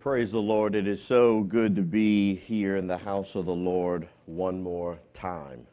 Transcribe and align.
Praise 0.00 0.30
the 0.30 0.40
Lord. 0.40 0.74
It 0.74 0.88
is 0.88 1.04
so 1.04 1.42
good 1.42 1.76
to 1.76 1.82
be 1.82 2.34
here 2.34 2.76
in 2.76 2.86
the 2.86 2.96
house 2.96 3.34
of 3.34 3.44
the 3.44 3.54
Lord 3.54 4.08
one 4.24 4.62
more 4.62 4.98
time. 5.12 5.66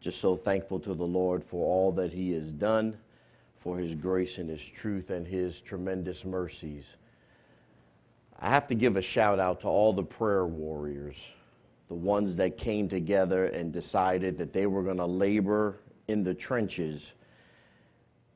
Just 0.00 0.20
so 0.20 0.34
thankful 0.34 0.80
to 0.80 0.92
the 0.92 1.06
Lord 1.06 1.44
for 1.44 1.64
all 1.64 1.92
that 1.92 2.12
He 2.12 2.32
has 2.32 2.50
done, 2.50 2.98
for 3.54 3.78
His 3.78 3.94
grace 3.94 4.38
and 4.38 4.50
His 4.50 4.64
truth 4.64 5.10
and 5.10 5.24
His 5.24 5.60
tremendous 5.60 6.24
mercies. 6.24 6.96
I 8.40 8.50
have 8.50 8.66
to 8.66 8.74
give 8.74 8.96
a 8.96 9.02
shout 9.02 9.38
out 9.38 9.60
to 9.60 9.68
all 9.68 9.92
the 9.92 10.02
prayer 10.02 10.44
warriors, 10.44 11.24
the 11.86 11.94
ones 11.94 12.34
that 12.34 12.58
came 12.58 12.88
together 12.88 13.46
and 13.46 13.72
decided 13.72 14.36
that 14.38 14.52
they 14.52 14.66
were 14.66 14.82
going 14.82 14.96
to 14.96 15.06
labor 15.06 15.78
in 16.08 16.24
the 16.24 16.34
trenches. 16.34 17.12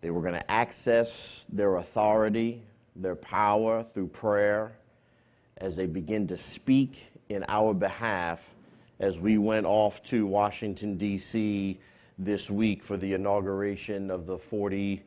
They 0.01 0.11
were 0.11 0.23
going 0.23 0.35
to 0.35 0.49
access 0.49 1.45
their 1.53 1.75
authority, 1.75 2.63
their 2.95 3.17
power 3.17 3.83
through 3.83 4.07
prayer 4.07 4.77
as 5.63 5.77
they 5.77 5.87
begin 5.87 6.27
to 6.27 6.37
speak 6.37 7.07
in 7.29 7.45
our 7.47 7.73
behalf 7.73 8.53
as 8.99 9.19
we 9.21 9.39
went 9.39 9.65
off 9.65 10.03
to 10.03 10.27
Washington, 10.27 10.97
D.C. 10.97 11.79
this 12.19 12.51
week 12.51 12.83
for 12.83 12.97
the 12.97 13.13
inauguration 13.15 14.11
of 14.11 14.27
the 14.27 14.37
40, 14.37 14.95
I 14.95 15.01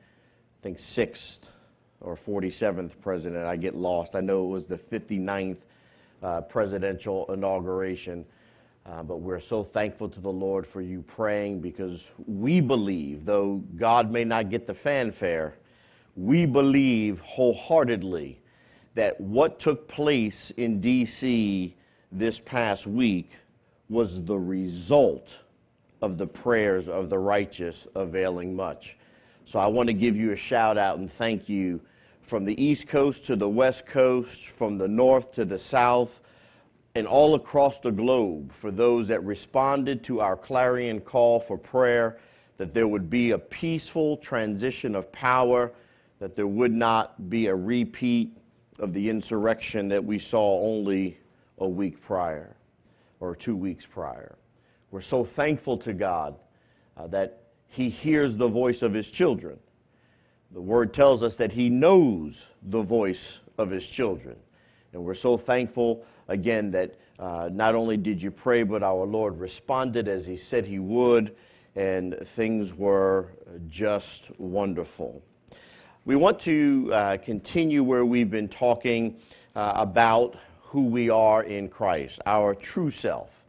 think, 0.61 0.77
6th 0.77 1.39
or 1.99 2.15
47th 2.15 2.93
president. 3.01 3.45
I 3.45 3.57
get 3.57 3.75
lost. 3.75 4.15
I 4.15 4.21
know 4.21 4.45
it 4.45 4.47
was 4.47 4.65
the 4.65 4.77
59th 4.77 5.57
uh, 6.23 6.41
presidential 6.41 7.31
inauguration. 7.33 8.25
Uh, 8.85 9.03
but 9.03 9.17
we're 9.17 9.41
so 9.41 9.61
thankful 9.61 10.07
to 10.07 10.21
the 10.21 10.31
Lord 10.31 10.65
for 10.65 10.79
you 10.79 11.01
praying 11.01 11.59
because 11.59 12.05
we 12.27 12.61
believe, 12.61 13.25
though 13.25 13.61
God 13.75 14.09
may 14.09 14.23
not 14.23 14.49
get 14.49 14.67
the 14.67 14.73
fanfare, 14.73 15.55
we 16.15 16.45
believe 16.45 17.19
wholeheartedly 17.19 18.39
that 18.95 19.19
what 19.21 19.59
took 19.59 19.87
place 19.87 20.51
in 20.51 20.81
D.C. 20.81 21.75
this 22.11 22.39
past 22.39 22.87
week 22.87 23.31
was 23.89 24.23
the 24.23 24.37
result 24.37 25.39
of 26.01 26.17
the 26.17 26.25
prayers 26.25 26.87
of 26.87 27.09
the 27.09 27.19
righteous 27.19 27.87
availing 27.95 28.55
much. 28.55 28.97
So 29.45 29.59
I 29.59 29.67
want 29.67 29.87
to 29.87 29.93
give 29.93 30.15
you 30.15 30.31
a 30.31 30.35
shout 30.35 30.77
out 30.77 30.97
and 30.97 31.11
thank 31.11 31.47
you 31.47 31.81
from 32.21 32.45
the 32.45 32.61
East 32.61 32.87
Coast 32.87 33.25
to 33.25 33.35
the 33.35 33.47
West 33.47 33.85
Coast, 33.85 34.47
from 34.47 34.77
the 34.77 34.87
North 34.87 35.31
to 35.33 35.45
the 35.45 35.59
South, 35.59 36.23
and 36.95 37.05
all 37.05 37.35
across 37.35 37.79
the 37.79 37.91
globe 37.91 38.51
for 38.51 38.71
those 38.71 39.09
that 39.09 39.23
responded 39.23 40.03
to 40.05 40.21
our 40.21 40.35
clarion 40.35 41.01
call 41.01 41.39
for 41.39 41.57
prayer 41.57 42.17
that 42.57 42.73
there 42.73 42.87
would 42.87 43.09
be 43.09 43.31
a 43.31 43.37
peaceful 43.37 44.15
transition 44.17 44.95
of 44.95 45.11
power, 45.11 45.73
that 46.19 46.35
there 46.35 46.47
would 46.47 46.71
not 46.71 47.29
be 47.29 47.47
a 47.47 47.55
repeat 47.55 48.37
of 48.79 48.93
the 48.93 49.09
insurrection 49.09 49.87
that 49.89 50.03
we 50.03 50.19
saw 50.19 50.61
only 50.61 51.17
a 51.59 51.67
week 51.67 52.01
prior 52.01 52.55
or 53.19 53.35
two 53.35 53.55
weeks 53.55 53.85
prior. 53.85 54.35
We're 54.91 55.01
so 55.01 55.23
thankful 55.23 55.77
to 55.79 55.93
God 55.93 56.37
uh, 56.97 57.07
that 57.07 57.43
He 57.67 57.89
hears 57.89 58.37
the 58.37 58.47
voice 58.47 58.81
of 58.81 58.93
His 58.93 59.09
children. 59.09 59.59
The 60.51 60.61
Word 60.61 60.93
tells 60.93 61.23
us 61.23 61.35
that 61.37 61.51
He 61.51 61.69
knows 61.69 62.47
the 62.61 62.81
voice 62.81 63.39
of 63.57 63.69
His 63.69 63.87
children. 63.87 64.37
And 64.93 65.03
we're 65.03 65.13
so 65.13 65.37
thankful 65.37 66.05
again 66.27 66.71
that 66.71 66.95
uh, 67.19 67.49
not 67.51 67.75
only 67.75 67.97
did 67.97 68.21
you 68.21 68.31
pray, 68.31 68.63
but 68.63 68.83
our 68.83 69.05
Lord 69.05 69.39
responded 69.39 70.07
as 70.07 70.25
He 70.25 70.37
said 70.37 70.65
He 70.65 70.79
would, 70.79 71.35
and 71.75 72.15
things 72.23 72.73
were 72.73 73.33
just 73.67 74.29
wonderful. 74.39 75.21
We 76.07 76.15
want 76.15 76.39
to 76.41 76.91
uh, 76.93 77.17
continue 77.17 77.81
where 77.81 78.05
we've 78.05 78.29
been 78.29 78.47
talking 78.47 79.17
uh, 79.55 79.73
about 79.75 80.35
who 80.61 80.85
we 80.85 81.09
are 81.09 81.41
in 81.41 81.67
Christ, 81.67 82.19
our 82.27 82.53
true 82.53 82.91
self. 82.91 83.43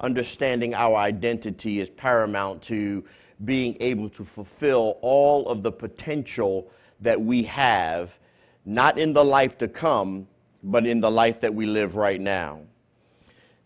Understanding 0.00 0.72
our 0.72 0.96
identity 0.96 1.80
is 1.80 1.90
paramount 1.90 2.62
to 2.62 3.04
being 3.44 3.76
able 3.80 4.08
to 4.08 4.24
fulfill 4.24 4.96
all 5.02 5.46
of 5.48 5.60
the 5.60 5.70
potential 5.70 6.70
that 7.00 7.20
we 7.20 7.42
have, 7.42 8.18
not 8.64 8.98
in 8.98 9.12
the 9.12 9.24
life 9.24 9.58
to 9.58 9.68
come, 9.68 10.26
but 10.62 10.86
in 10.86 10.98
the 10.98 11.10
life 11.10 11.42
that 11.42 11.54
we 11.54 11.66
live 11.66 11.94
right 11.94 12.22
now. 12.22 12.60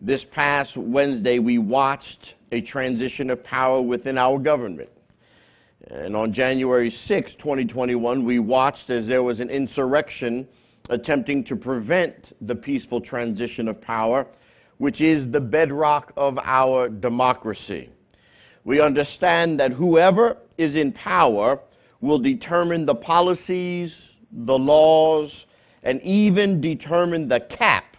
This 0.01 0.25
past 0.25 0.77
Wednesday, 0.77 1.39
we 1.39 1.59
watched 1.59 2.35
a 2.51 2.61
transition 2.61 3.31
of 3.31 3.45
power 3.45 3.81
within 3.81 4.19
our 4.19 4.37
government. 4.41 4.91
And 5.89 6.17
on 6.17 6.33
January 6.33 6.91
6, 6.91 7.37
2021, 7.37 8.25
we 8.25 8.41
watched 8.41 8.91
as 8.91 9.07
there 9.07 9.23
was 9.23 9.39
an 9.39 9.51
insurrection 9.51 10.49
attempting 10.91 11.45
to 11.45 11.55
prevent 11.55 12.33
the 12.45 12.57
peaceful 12.57 13.01
transition 13.01 13.69
of 13.69 13.81
power, 13.81 14.27
which 14.79 15.01
is 15.01 15.31
the 15.31 15.41
bedrock 15.41 16.13
of 16.17 16.41
our 16.43 16.89
democracy. 16.89 17.89
We 18.65 18.81
understand 18.81 19.61
that 19.61 19.73
whoever 19.73 20.39
is 20.59 20.75
in 20.75 20.91
power 20.91 21.61
will 22.01 22.19
determine 22.19 22.85
the 22.85 22.95
policies, 22.97 24.17
the 24.33 24.59
laws, 24.59 25.47
and 25.85 26.03
even 26.03 26.61
determine 26.61 27.29
the 27.29 27.41
cap 27.41 27.97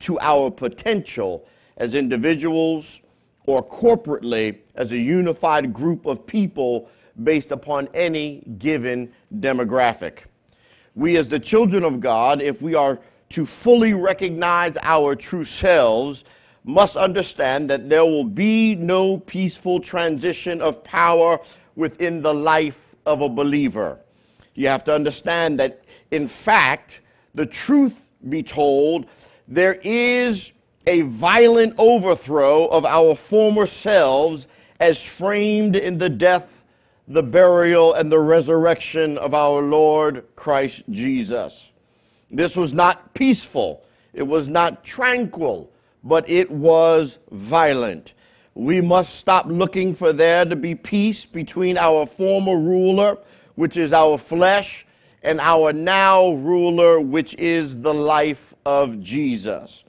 to 0.00 0.20
our 0.20 0.50
potential 0.50 1.48
as 1.78 1.94
individuals 1.94 3.00
or 3.46 3.66
corporately 3.66 4.58
as 4.74 4.92
a 4.92 4.98
unified 4.98 5.72
group 5.72 6.04
of 6.04 6.26
people 6.26 6.90
based 7.24 7.52
upon 7.52 7.88
any 7.94 8.42
given 8.58 9.12
demographic. 9.38 10.24
We, 10.94 11.16
as 11.16 11.28
the 11.28 11.38
children 11.38 11.84
of 11.84 12.00
God, 12.00 12.42
if 12.42 12.60
we 12.60 12.74
are 12.74 13.00
to 13.30 13.46
fully 13.46 13.94
recognize 13.94 14.76
our 14.82 15.14
true 15.14 15.44
selves, 15.44 16.24
must 16.64 16.96
understand 16.96 17.70
that 17.70 17.88
there 17.88 18.04
will 18.04 18.24
be 18.24 18.74
no 18.74 19.18
peaceful 19.18 19.80
transition 19.80 20.60
of 20.60 20.84
power 20.84 21.40
within 21.76 22.20
the 22.20 22.34
life 22.34 22.94
of 23.06 23.22
a 23.22 23.28
believer. 23.28 24.00
You 24.54 24.68
have 24.68 24.84
to 24.84 24.94
understand 24.94 25.58
that, 25.60 25.84
in 26.10 26.28
fact, 26.28 27.00
the 27.34 27.46
truth 27.46 28.10
be 28.28 28.42
told, 28.42 29.06
there 29.48 29.80
is 29.82 30.52
a 30.86 31.02
violent 31.02 31.74
overthrow 31.78 32.66
of 32.66 32.84
our 32.84 33.14
former 33.14 33.66
selves 33.66 34.46
as 34.80 35.02
framed 35.02 35.76
in 35.76 35.98
the 35.98 36.08
death 36.08 36.59
the 37.08 37.22
burial 37.22 37.94
and 37.94 38.10
the 38.10 38.18
resurrection 38.18 39.18
of 39.18 39.34
our 39.34 39.60
Lord 39.62 40.24
Christ 40.36 40.82
Jesus. 40.90 41.70
This 42.30 42.56
was 42.56 42.72
not 42.72 43.14
peaceful, 43.14 43.84
it 44.12 44.22
was 44.22 44.48
not 44.48 44.84
tranquil, 44.84 45.70
but 46.04 46.28
it 46.28 46.50
was 46.50 47.18
violent. 47.30 48.14
We 48.54 48.80
must 48.80 49.16
stop 49.16 49.46
looking 49.46 49.94
for 49.94 50.12
there 50.12 50.44
to 50.44 50.56
be 50.56 50.74
peace 50.74 51.24
between 51.24 51.78
our 51.78 52.06
former 52.06 52.56
ruler, 52.56 53.18
which 53.54 53.76
is 53.76 53.92
our 53.92 54.18
flesh, 54.18 54.86
and 55.22 55.40
our 55.40 55.72
now 55.72 56.30
ruler, 56.30 57.00
which 57.00 57.34
is 57.34 57.80
the 57.80 57.94
life 57.94 58.54
of 58.64 59.00
Jesus. 59.00 59.84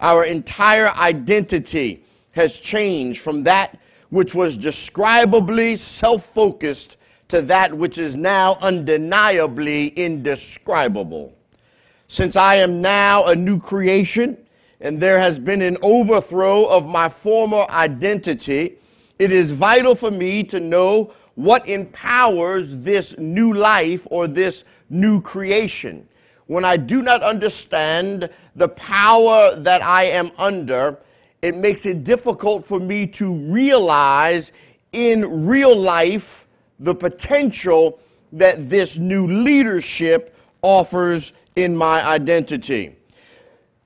Our 0.00 0.24
entire 0.24 0.90
identity 0.90 2.04
has 2.32 2.58
changed 2.58 3.20
from 3.20 3.42
that 3.44 3.78
which 4.10 4.34
was 4.34 4.56
describably 4.56 5.76
self 5.76 6.24
focused 6.24 6.96
to 7.28 7.42
that 7.42 7.76
which 7.76 7.98
is 7.98 8.14
now 8.14 8.56
undeniably 8.60 9.88
indescribable. 9.88 11.32
Since 12.08 12.36
I 12.36 12.56
am 12.56 12.80
now 12.80 13.24
a 13.24 13.34
new 13.34 13.58
creation 13.58 14.38
and 14.80 15.00
there 15.00 15.18
has 15.18 15.38
been 15.38 15.62
an 15.62 15.76
overthrow 15.82 16.66
of 16.66 16.86
my 16.86 17.08
former 17.08 17.66
identity, 17.68 18.76
it 19.18 19.32
is 19.32 19.50
vital 19.50 19.94
for 19.94 20.10
me 20.10 20.44
to 20.44 20.60
know 20.60 21.12
what 21.34 21.68
empowers 21.68 22.76
this 22.76 23.16
new 23.18 23.52
life 23.52 24.06
or 24.10 24.26
this 24.26 24.64
new 24.88 25.20
creation. 25.20 26.08
When 26.46 26.64
I 26.64 26.76
do 26.76 27.02
not 27.02 27.22
understand 27.22 28.30
the 28.54 28.68
power 28.68 29.56
that 29.56 29.82
I 29.82 30.04
am 30.04 30.30
under, 30.38 30.98
it 31.42 31.56
makes 31.56 31.86
it 31.86 32.04
difficult 32.04 32.64
for 32.64 32.80
me 32.80 33.06
to 33.06 33.32
realize 33.32 34.52
in 34.92 35.46
real 35.46 35.76
life 35.76 36.46
the 36.80 36.94
potential 36.94 38.00
that 38.32 38.68
this 38.68 38.98
new 38.98 39.26
leadership 39.26 40.36
offers 40.62 41.32
in 41.54 41.76
my 41.76 42.04
identity. 42.04 42.96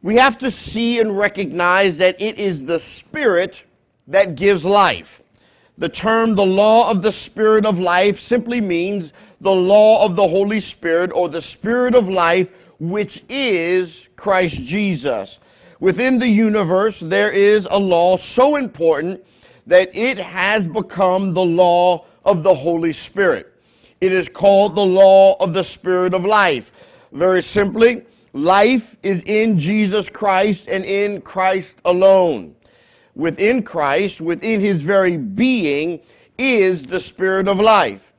We 0.03 0.17
have 0.17 0.39
to 0.39 0.51
see 0.51 1.01
and 1.01 1.17
recognize 1.17 1.99
that 1.99 2.21
it 2.21 2.39
is 2.39 2.65
the 2.65 2.79
Spirit 2.79 3.65
that 4.07 4.35
gives 4.35 4.65
life. 4.65 5.23
The 5.79 5.89
term 5.89 6.35
the 6.35 6.47
law 6.47 6.91
of 6.91 7.03
the 7.03 7.13
Spirit 7.13 7.67
of 7.67 7.79
life 7.79 8.19
simply 8.19 8.61
means 8.61 9.13
the 9.41 9.55
law 9.55 10.05
of 10.05 10.17
the 10.17 10.27
Holy 10.27 10.61
Spirit 10.61 11.11
or 11.15 11.29
the 11.29 11.43
Spirit 11.43 11.95
of 11.95 12.09
life, 12.09 12.51
which 12.79 13.23
is 13.29 14.09
Christ 14.17 14.63
Jesus. 14.63 15.39
Within 15.81 16.19
the 16.19 16.29
universe, 16.29 17.01
there 17.01 17.31
is 17.31 17.67
a 17.71 17.79
law 17.79 18.17
so 18.17 18.57
important 18.57 19.25
that 19.67 19.95
it 19.95 20.19
has 20.19 20.69
become 20.69 21.35
the 21.35 21.45
law 21.45 22.05
of 22.25 22.43
the 22.43 22.55
Holy 22.55 22.93
Spirit. 22.93 23.53
It 24.01 24.13
is 24.13 24.29
called 24.29 24.75
the 24.75 24.85
law 24.85 25.37
of 25.41 25.53
the 25.53 25.65
Spirit 25.65 26.15
of 26.15 26.25
life. 26.25 26.71
Very 27.13 27.43
simply, 27.43 28.05
Life 28.33 28.97
is 29.03 29.25
in 29.25 29.59
Jesus 29.59 30.09
Christ 30.09 30.69
and 30.69 30.85
in 30.85 31.21
Christ 31.23 31.79
alone. 31.85 32.55
Within 33.17 33.63
Christ, 33.65 34.21
within 34.21 34.61
his 34.61 34.83
very 34.83 35.17
being, 35.17 36.01
is 36.39 36.85
the 36.85 37.01
Spirit 37.01 37.49
of 37.49 37.59
life. 37.59 38.13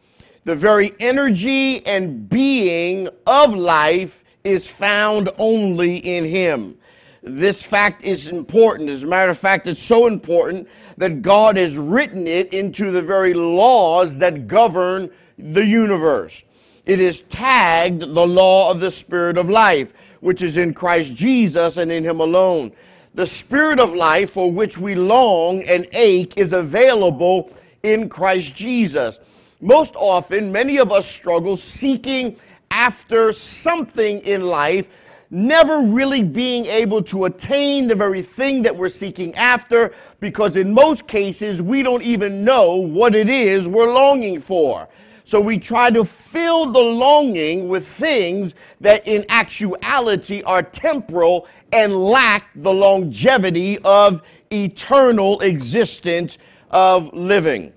The 0.43 0.55
very 0.55 0.91
energy 0.99 1.85
and 1.85 2.27
being 2.27 3.07
of 3.25 3.55
life 3.55 4.25
is 4.43 4.67
found 4.67 5.29
only 5.37 5.97
in 5.97 6.25
him. 6.25 6.77
This 7.23 7.61
fact 7.61 8.03
is 8.03 8.27
important. 8.27 8.89
As 8.89 9.03
a 9.03 9.07
matter 9.07 9.29
of 9.29 9.37
fact, 9.37 9.67
it's 9.67 9.81
so 9.81 10.07
important 10.07 10.67
that 10.97 11.21
God 11.21 11.55
has 11.55 11.77
written 11.77 12.25
it 12.25 12.51
into 12.53 12.89
the 12.89 13.01
very 13.01 13.33
laws 13.33 14.17
that 14.17 14.47
govern 14.47 15.11
the 15.37 15.65
universe. 15.65 16.41
It 16.85 16.99
is 16.99 17.21
tagged 17.29 18.01
the 18.01 18.27
law 18.27 18.71
of 18.71 18.79
the 18.79 18.89
Spirit 18.89 19.37
of 19.37 19.49
life, 19.49 19.93
which 20.21 20.41
is 20.41 20.57
in 20.57 20.73
Christ 20.73 21.15
Jesus 21.15 21.77
and 21.77 21.91
in 21.91 22.03
Him 22.03 22.21
alone. 22.21 22.71
The 23.13 23.27
Spirit 23.27 23.79
of 23.79 23.93
life 23.93 24.31
for 24.31 24.51
which 24.51 24.79
we 24.79 24.95
long 24.95 25.61
and 25.67 25.87
ache 25.93 26.33
is 26.37 26.53
available 26.53 27.51
in 27.83 28.09
Christ 28.09 28.55
Jesus. 28.55 29.19
Most 29.59 29.95
often, 29.95 30.51
many 30.51 30.77
of 30.77 30.91
us 30.91 31.05
struggle 31.05 31.55
seeking 31.55 32.35
after 32.71 33.31
something 33.31 34.21
in 34.21 34.41
life 34.41 34.89
never 35.31 35.83
really 35.83 36.23
being 36.23 36.65
able 36.65 37.01
to 37.01 37.25
attain 37.25 37.87
the 37.87 37.95
very 37.95 38.21
thing 38.21 38.61
that 38.61 38.75
we're 38.75 38.89
seeking 38.89 39.33
after 39.35 39.93
because 40.19 40.57
in 40.57 40.73
most 40.73 41.07
cases 41.07 41.61
we 41.61 41.81
don't 41.81 42.03
even 42.03 42.43
know 42.43 42.75
what 42.75 43.15
it 43.15 43.29
is 43.29 43.67
we're 43.67 43.91
longing 43.91 44.39
for. 44.39 44.89
So 45.23 45.39
we 45.39 45.57
try 45.57 45.89
to 45.91 46.03
fill 46.03 46.65
the 46.65 46.79
longing 46.79 47.69
with 47.69 47.87
things 47.87 48.53
that 48.81 49.07
in 49.07 49.25
actuality 49.29 50.43
are 50.43 50.61
temporal 50.61 51.47
and 51.71 51.95
lack 51.95 52.49
the 52.55 52.73
longevity 52.73 53.79
of 53.85 54.21
eternal 54.51 55.39
existence 55.39 56.37
of 56.69 57.13
living. 57.13 57.71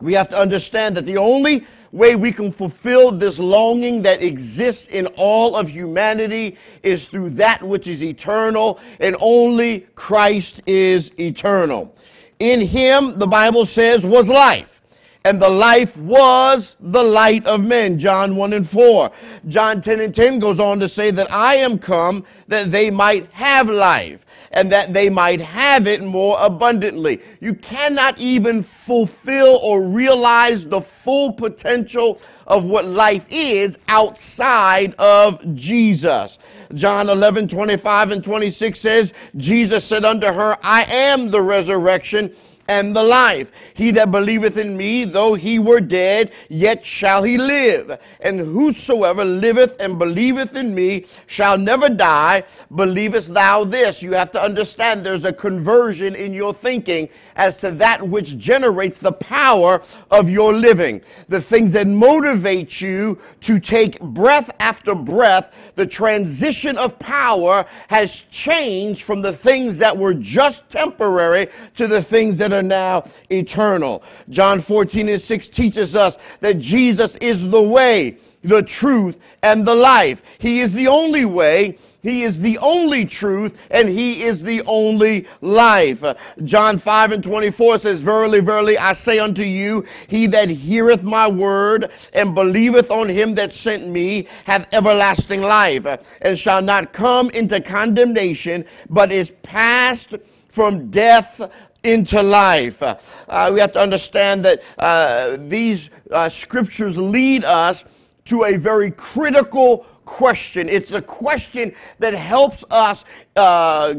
We 0.00 0.12
have 0.12 0.28
to 0.28 0.38
understand 0.38 0.96
that 0.98 1.06
the 1.06 1.16
only 1.16 1.66
way 1.92 2.16
we 2.16 2.32
can 2.32 2.52
fulfill 2.52 3.10
this 3.10 3.38
longing 3.38 4.02
that 4.02 4.22
exists 4.22 4.88
in 4.88 5.06
all 5.16 5.56
of 5.56 5.68
humanity 5.68 6.56
is 6.82 7.08
through 7.08 7.30
that 7.30 7.62
which 7.62 7.86
is 7.86 8.02
eternal, 8.02 8.78
and 9.00 9.16
only 9.20 9.80
Christ 9.94 10.60
is 10.66 11.10
eternal. 11.18 11.94
In 12.38 12.60
him, 12.60 13.18
the 13.18 13.26
Bible 13.26 13.66
says, 13.66 14.04
was 14.04 14.28
life. 14.28 14.82
And 15.24 15.42
the 15.42 15.50
life 15.50 15.96
was 15.98 16.76
the 16.80 17.02
light 17.02 17.44
of 17.44 17.62
men. 17.62 17.98
John 17.98 18.36
1 18.36 18.52
and 18.52 18.66
4. 18.66 19.10
John 19.48 19.82
10 19.82 20.00
and 20.00 20.14
10 20.14 20.38
goes 20.38 20.60
on 20.60 20.78
to 20.80 20.88
say 20.88 21.10
that 21.10 21.30
I 21.30 21.56
am 21.56 21.78
come 21.78 22.24
that 22.46 22.70
they 22.70 22.88
might 22.90 23.30
have 23.32 23.68
life 23.68 24.24
and 24.52 24.72
that 24.72 24.92
they 24.92 25.08
might 25.08 25.40
have 25.40 25.86
it 25.86 26.02
more 26.02 26.36
abundantly. 26.40 27.20
You 27.40 27.54
cannot 27.54 28.18
even 28.18 28.62
fulfill 28.62 29.58
or 29.62 29.82
realize 29.82 30.66
the 30.66 30.80
full 30.80 31.32
potential 31.32 32.20
of 32.46 32.64
what 32.64 32.86
life 32.86 33.26
is 33.30 33.78
outside 33.88 34.94
of 34.94 35.54
Jesus. 35.54 36.38
John 36.74 37.08
11, 37.08 37.48
25 37.48 38.10
and 38.10 38.24
26 38.24 38.78
says, 38.78 39.12
Jesus 39.36 39.84
said 39.84 40.04
unto 40.04 40.26
her, 40.26 40.56
I 40.62 40.84
am 40.84 41.30
the 41.30 41.42
resurrection 41.42 42.34
and 42.68 42.94
the 42.94 43.02
life. 43.02 43.50
He 43.74 43.90
that 43.92 44.10
believeth 44.10 44.58
in 44.58 44.76
me, 44.76 45.04
though 45.04 45.34
he 45.34 45.58
were 45.58 45.80
dead, 45.80 46.32
yet 46.48 46.84
shall 46.84 47.22
he 47.22 47.38
live. 47.38 47.98
And 48.20 48.38
whosoever 48.38 49.24
liveth 49.24 49.76
and 49.80 49.98
believeth 49.98 50.54
in 50.54 50.74
me 50.74 51.06
shall 51.26 51.56
never 51.58 51.88
die. 51.88 52.44
Believest 52.74 53.32
thou 53.32 53.64
this? 53.64 54.02
You 54.02 54.12
have 54.12 54.30
to 54.32 54.42
understand 54.42 55.04
there's 55.04 55.24
a 55.24 55.32
conversion 55.32 56.14
in 56.14 56.32
your 56.32 56.52
thinking 56.52 57.08
as 57.36 57.56
to 57.58 57.70
that 57.72 58.06
which 58.06 58.36
generates 58.36 58.98
the 58.98 59.12
power 59.12 59.82
of 60.10 60.28
your 60.28 60.52
living. 60.52 61.00
The 61.28 61.40
things 61.40 61.72
that 61.72 61.86
motivate 61.86 62.80
you 62.80 63.18
to 63.40 63.58
take 63.58 64.00
breath 64.00 64.50
after 64.60 64.94
breath, 64.94 65.54
the 65.74 65.86
transition 65.86 66.76
of 66.76 66.98
power 66.98 67.64
has 67.88 68.22
changed 68.22 69.02
from 69.02 69.22
the 69.22 69.32
things 69.32 69.78
that 69.78 69.96
were 69.96 70.14
just 70.14 70.68
temporary 70.68 71.46
to 71.76 71.86
the 71.86 72.02
things 72.02 72.36
that 72.38 72.52
are 72.52 72.57
now 72.62 73.04
eternal. 73.30 74.02
John 74.30 74.60
14 74.60 75.08
and 75.08 75.20
6 75.20 75.48
teaches 75.48 75.94
us 75.94 76.16
that 76.40 76.58
Jesus 76.58 77.16
is 77.16 77.48
the 77.48 77.62
way, 77.62 78.18
the 78.42 78.62
truth, 78.62 79.18
and 79.42 79.66
the 79.66 79.74
life. 79.74 80.22
He 80.38 80.60
is 80.60 80.72
the 80.72 80.88
only 80.88 81.24
way. 81.24 81.78
He 82.02 82.22
is 82.22 82.40
the 82.40 82.58
only 82.58 83.04
truth 83.04 83.60
and 83.70 83.88
he 83.88 84.22
is 84.22 84.42
the 84.42 84.62
only 84.66 85.26
life. 85.40 86.04
John 86.44 86.78
5 86.78 87.12
and 87.12 87.24
24 87.24 87.78
says, 87.78 88.00
Verily, 88.02 88.40
verily, 88.40 88.78
I 88.78 88.92
say 88.92 89.18
unto 89.18 89.42
you, 89.42 89.84
he 90.06 90.26
that 90.28 90.48
heareth 90.48 91.02
my 91.02 91.26
word 91.26 91.90
and 92.12 92.34
believeth 92.34 92.90
on 92.90 93.08
him 93.08 93.34
that 93.34 93.52
sent 93.52 93.88
me 93.88 94.28
hath 94.44 94.72
everlasting 94.72 95.42
life 95.42 95.86
and 96.22 96.38
shall 96.38 96.62
not 96.62 96.92
come 96.92 97.30
into 97.30 97.60
condemnation, 97.60 98.64
but 98.88 99.10
is 99.10 99.32
passed 99.42 100.14
from 100.48 100.90
death 100.90 101.40
into 101.84 102.22
life. 102.22 102.82
Uh, 102.82 103.50
we 103.52 103.60
have 103.60 103.72
to 103.72 103.80
understand 103.80 104.44
that 104.44 104.62
uh, 104.78 105.36
these 105.40 105.90
uh, 106.10 106.28
scriptures 106.28 106.98
lead 106.98 107.44
us 107.44 107.84
to 108.24 108.44
a 108.44 108.56
very 108.56 108.90
critical 108.90 109.86
question. 110.04 110.68
It's 110.68 110.92
a 110.92 111.02
question 111.02 111.74
that 111.98 112.14
helps 112.14 112.64
us 112.70 113.04
uh, 113.36 113.94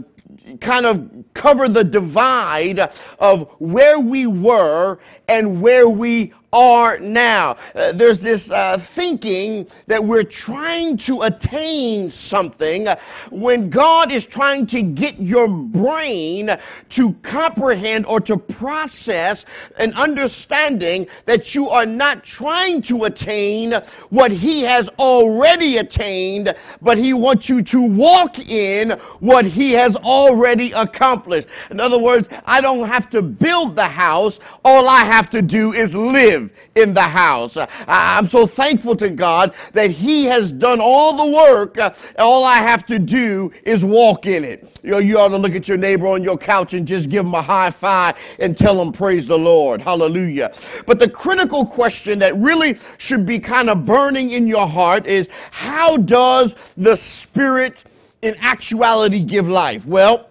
kind 0.59 0.85
of 0.85 1.09
cover 1.33 1.67
the 1.67 1.83
divide 1.83 2.91
of 3.19 3.49
where 3.59 3.99
we 3.99 4.27
were 4.27 4.99
and 5.27 5.61
where 5.61 5.89
we 5.89 6.33
are 6.51 6.99
now. 6.99 7.57
Uh, 7.75 7.91
there's 7.91 8.21
this 8.21 8.51
uh, 8.51 8.77
thinking 8.77 9.67
that 9.87 10.03
we're 10.03 10.23
trying 10.23 10.97
to 10.97 11.21
attain 11.21 12.09
something 12.09 12.87
when 13.29 13.69
God 13.69 14.11
is 14.11 14.25
trying 14.25 14.65
to 14.67 14.81
get 14.81 15.19
your 15.19 15.47
brain 15.47 16.57
to 16.89 17.13
comprehend 17.21 18.05
or 18.05 18.19
to 18.21 18.37
process 18.37 19.45
an 19.77 19.93
understanding 19.93 21.07
that 21.25 21.53
you 21.53 21.69
are 21.69 21.85
not 21.85 22.23
trying 22.23 22.81
to 22.83 23.03
attain 23.03 23.73
what 24.09 24.31
He 24.31 24.61
has 24.61 24.87
already 24.99 25.77
attained, 25.77 26.53
but 26.81 26.97
He 26.97 27.13
wants 27.13 27.47
you 27.47 27.61
to 27.63 27.81
walk 27.81 28.39
in 28.39 28.91
what 29.19 29.45
He 29.45 29.71
has 29.73 29.95
already 29.97 30.71
accomplished. 30.71 31.47
In 31.69 31.79
other 31.79 31.99
words, 31.99 32.27
I 32.45 32.61
don't 32.61 32.87
have 32.87 33.09
to 33.11 33.21
build 33.21 33.75
the 33.75 33.87
house, 33.87 34.39
all 34.65 34.87
I 34.87 35.03
have 35.03 35.29
to 35.31 35.41
do 35.41 35.73
is 35.73 35.95
live 35.95 36.38
live 36.39 36.51
in 36.75 36.93
the 36.93 37.01
house. 37.01 37.57
I'm 37.87 38.29
so 38.29 38.45
thankful 38.45 38.95
to 38.97 39.09
God 39.09 39.53
that 39.73 39.91
He 39.91 40.25
has 40.25 40.51
done 40.51 40.79
all 40.81 41.13
the 41.25 41.35
work. 41.35 41.77
All 42.17 42.43
I 42.43 42.57
have 42.57 42.85
to 42.87 42.99
do 42.99 43.51
is 43.63 43.83
walk 43.83 44.25
in 44.25 44.43
it. 44.43 44.79
You, 44.83 44.91
know, 44.91 44.97
you 44.99 45.19
ought 45.19 45.29
to 45.29 45.37
look 45.37 45.55
at 45.55 45.67
your 45.67 45.77
neighbor 45.77 46.07
on 46.07 46.23
your 46.23 46.37
couch 46.37 46.73
and 46.73 46.87
just 46.87 47.09
give 47.09 47.25
him 47.25 47.33
a 47.33 47.41
high 47.41 47.71
five 47.71 48.15
and 48.39 48.57
tell 48.57 48.81
him, 48.81 48.91
Praise 48.91 49.27
the 49.27 49.37
Lord. 49.37 49.81
Hallelujah. 49.81 50.53
But 50.85 50.99
the 50.99 51.09
critical 51.09 51.65
question 51.65 52.19
that 52.19 52.35
really 52.37 52.77
should 52.97 53.25
be 53.25 53.39
kind 53.39 53.69
of 53.69 53.85
burning 53.85 54.31
in 54.31 54.47
your 54.47 54.67
heart 54.67 55.05
is 55.05 55.29
how 55.51 55.97
does 55.97 56.55
the 56.77 56.95
Spirit 56.95 57.83
in 58.21 58.35
actuality 58.39 59.21
give 59.21 59.47
life? 59.47 59.85
Well, 59.85 60.29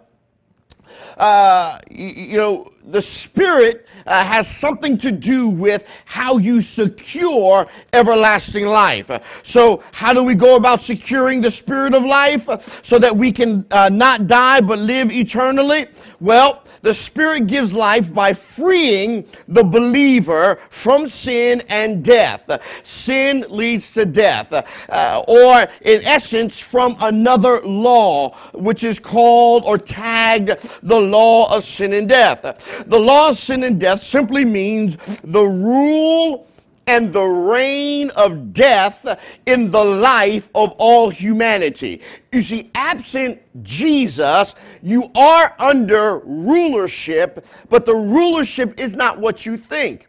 uh, 1.19 1.81
you 1.91 2.37
know, 2.37 2.73
the 2.91 3.03
Spirit 3.03 3.87
uh, 4.07 4.25
has 4.25 4.49
something 4.49 4.97
to 4.99 5.13
do 5.13 5.49
with 5.49 5.87
how 6.07 6.39
you 6.39 6.61
secure 6.61 7.67
everlasting 7.93 8.67
life. 8.67 9.11
So, 9.43 9.83
how 9.93 10.13
do 10.15 10.23
we 10.23 10.35
go 10.35 10.57
about 10.57 10.83
securing 10.83 11.41
the 11.41 11.51
Spirit 11.51 11.95
of 11.95 12.05
life 12.05 12.85
so 12.85 12.99
that 12.99 13.15
we 13.15 13.31
can 13.31 13.67
uh, 13.71 13.91
not 13.91 14.27
die 14.27 14.61
but 14.61 14.79
live 14.79 15.13
eternally? 15.13 15.87
Well, 16.21 16.65
the 16.81 16.95
Spirit 16.95 17.47
gives 17.47 17.73
life 17.73 18.13
by 18.13 18.33
freeing 18.33 19.27
the 19.47 19.65
believer 19.65 20.59
from 20.71 21.09
sin 21.09 21.63
and 21.69 22.05
death. 22.05 22.51
Sin 22.85 23.45
leads 23.49 23.93
to 23.93 24.07
death, 24.07 24.53
uh, 24.53 25.25
or 25.29 25.69
in 25.83 26.05
essence, 26.05 26.59
from 26.59 26.97
another 27.01 27.61
law, 27.61 28.35
which 28.53 28.85
is 28.85 28.99
called 28.99 29.65
or 29.65 29.77
tagged 29.77 30.57
the 30.83 31.01
law 31.01 31.55
of 31.55 31.65
sin 31.65 31.93
and 31.93 32.09
death. 32.09 32.78
The 32.87 32.99
law 32.99 33.31
of 33.31 33.39
sin 33.39 33.65
and 33.65 33.81
death 33.81 34.03
simply 34.03 34.45
means 34.45 34.97
the 35.25 35.45
rule 35.45 36.47
and 36.89 37.13
the 37.13 37.23
reign 37.23 38.11
of 38.11 38.53
death 38.53 39.07
in 39.45 39.71
the 39.71 39.85
life 39.85 40.49
of 40.55 40.73
all 40.79 41.11
humanity. 41.11 42.01
You 42.33 42.41
see, 42.41 42.71
absent 42.75 43.41
Jesus, 43.63 44.55
you 44.83 45.11
are 45.15 45.55
under 45.59 46.21
rulership, 46.21 47.47
but 47.69 47.85
the 47.85 47.95
rulership 47.95 48.81
is 48.81 48.95
not 48.95 49.21
what 49.21 49.45
you 49.45 49.59
think. 49.59 50.07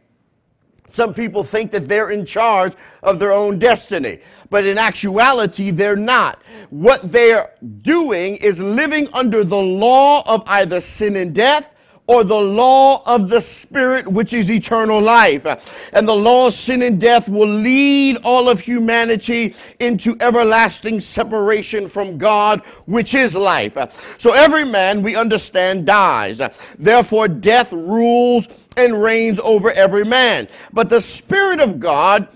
Some 0.87 1.13
people 1.13 1.43
think 1.43 1.69
that 1.71 1.87
they're 1.87 2.09
in 2.09 2.25
charge 2.25 2.73
of 3.03 3.19
their 3.19 3.31
own 3.31 3.59
destiny, 3.59 4.21
but 4.49 4.65
in 4.65 4.77
actuality, 4.77 5.69
they're 5.69 5.95
not. 5.95 6.41
What 6.71 7.11
they're 7.11 7.51
doing 7.81 8.37
is 8.37 8.59
living 8.59 9.07
under 9.13 9.43
the 9.43 9.61
law 9.61 10.23
of 10.25 10.43
either 10.47 10.81
sin 10.81 11.17
and 11.17 11.35
death 11.35 11.75
or 12.09 12.23
the 12.23 12.35
law 12.35 13.03
of 13.05 13.29
the 13.29 13.39
Spirit, 13.39 14.07
which 14.07 14.33
is 14.33 14.49
eternal 14.49 14.99
life. 14.99 15.45
And 15.93 16.07
the 16.07 16.15
law 16.15 16.47
of 16.47 16.55
sin 16.55 16.81
and 16.81 16.99
death 16.99 17.29
will 17.29 17.47
lead 17.47 18.17
all 18.23 18.49
of 18.49 18.59
humanity 18.59 19.55
into 19.79 20.17
everlasting 20.19 21.01
separation 21.01 21.87
from 21.87 22.17
God, 22.17 22.61
which 22.87 23.13
is 23.13 23.35
life. 23.35 23.77
So 24.17 24.33
every 24.33 24.65
man, 24.65 25.03
we 25.03 25.15
understand, 25.15 25.85
dies. 25.85 26.41
Therefore, 26.79 27.27
death 27.27 27.71
rules 27.71 28.47
and 28.75 28.99
reigns 28.99 29.39
over 29.41 29.69
every 29.71 30.03
man. 30.03 30.47
But 30.73 30.89
the 30.89 31.01
Spirit 31.01 31.59
of 31.59 31.79
God 31.79 32.27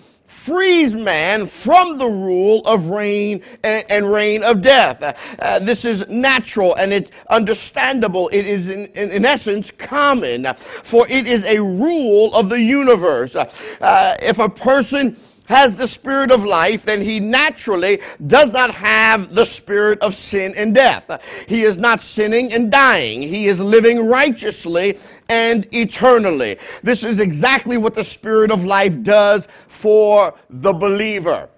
frees 0.43 0.93
man 0.93 1.45
from 1.45 1.97
the 1.97 2.05
rule 2.05 2.61
of 2.65 2.87
reign 2.87 3.41
and, 3.63 3.85
and 3.89 4.11
reign 4.11 4.43
of 4.43 4.61
death. 4.61 5.01
Uh, 5.39 5.59
this 5.59 5.85
is 5.85 6.05
natural 6.09 6.75
and 6.75 6.91
it's 6.91 7.09
understandable. 7.29 8.27
It 8.27 8.45
is 8.45 8.69
in, 8.69 8.87
in, 8.87 9.11
in, 9.11 9.23
essence 9.23 9.71
common, 9.71 10.53
for 10.55 11.07
it 11.09 11.27
is 11.27 11.45
a 11.45 11.61
rule 11.61 12.35
of 12.35 12.49
the 12.49 12.59
universe. 12.59 13.35
Uh, 13.35 14.17
if 14.21 14.39
a 14.39 14.49
person 14.49 15.15
has 15.45 15.75
the 15.75 15.87
spirit 15.87 16.31
of 16.31 16.43
life, 16.43 16.83
then 16.83 17.01
he 17.01 17.19
naturally 17.19 17.99
does 18.27 18.51
not 18.51 18.71
have 18.71 19.33
the 19.33 19.45
spirit 19.45 19.99
of 19.99 20.15
sin 20.15 20.53
and 20.55 20.73
death. 20.73 21.21
He 21.47 21.63
is 21.63 21.77
not 21.77 22.01
sinning 22.01 22.53
and 22.53 22.71
dying. 22.71 23.21
He 23.21 23.47
is 23.47 23.59
living 23.59 24.07
righteously 24.07 24.99
and 25.29 25.67
eternally. 25.73 26.57
This 26.81 27.03
is 27.03 27.19
exactly 27.19 27.77
what 27.77 27.93
the 27.93 28.03
spirit 28.03 28.51
of 28.51 28.63
life 28.63 29.01
does 29.03 29.47
for 29.67 30.33
the 30.49 30.73
believer. 30.73 31.49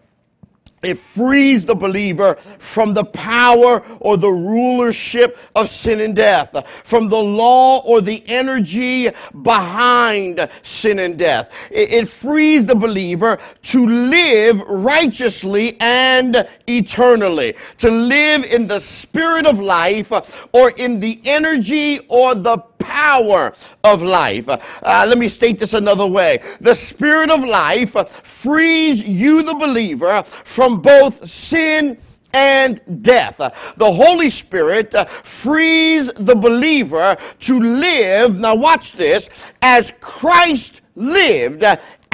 It 0.85 0.99
frees 0.99 1.65
the 1.65 1.75
believer 1.75 2.35
from 2.59 2.93
the 2.93 3.03
power 3.03 3.83
or 3.99 4.17
the 4.17 4.29
rulership 4.29 5.37
of 5.55 5.69
sin 5.69 5.99
and 6.01 6.15
death, 6.15 6.55
from 6.83 7.09
the 7.09 7.21
law 7.21 7.81
or 7.81 8.01
the 8.01 8.23
energy 8.27 9.09
behind 9.41 10.47
sin 10.61 10.99
and 10.99 11.17
death. 11.17 11.49
It, 11.71 12.05
frees 12.05 12.65
the 12.65 12.75
believer 12.75 13.39
to 13.63 13.87
live 13.87 14.61
righteously 14.61 15.75
and 15.79 16.47
eternally, 16.67 17.55
to 17.79 17.89
live 17.89 18.45
in 18.45 18.67
the 18.67 18.79
spirit 18.79 19.47
of 19.47 19.59
life 19.59 20.11
or 20.53 20.69
in 20.71 20.99
the 20.99 21.19
energy 21.25 21.99
or 22.07 22.35
the 22.35 22.57
power 22.85 23.53
of 23.83 24.01
life. 24.01 24.47
Uh, 24.47 25.05
let 25.07 25.17
me 25.17 25.27
state 25.27 25.59
this 25.59 25.73
another 25.73 26.07
way. 26.07 26.39
The 26.61 26.75
Spirit 26.75 27.31
of 27.31 27.43
life 27.43 27.95
frees 28.23 29.03
you, 29.03 29.43
the 29.43 29.55
believer, 29.55 30.23
from 30.23 30.81
both 30.81 31.27
sin 31.27 31.97
and 32.33 32.81
death. 33.01 33.37
The 33.37 33.91
Holy 33.91 34.29
Spirit 34.29 34.93
frees 35.23 36.07
the 36.15 36.35
believer 36.35 37.17
to 37.39 37.59
live, 37.59 38.37
now 38.37 38.55
watch 38.55 38.93
this, 38.93 39.29
as 39.61 39.91
Christ 40.01 40.81
lived 40.95 41.63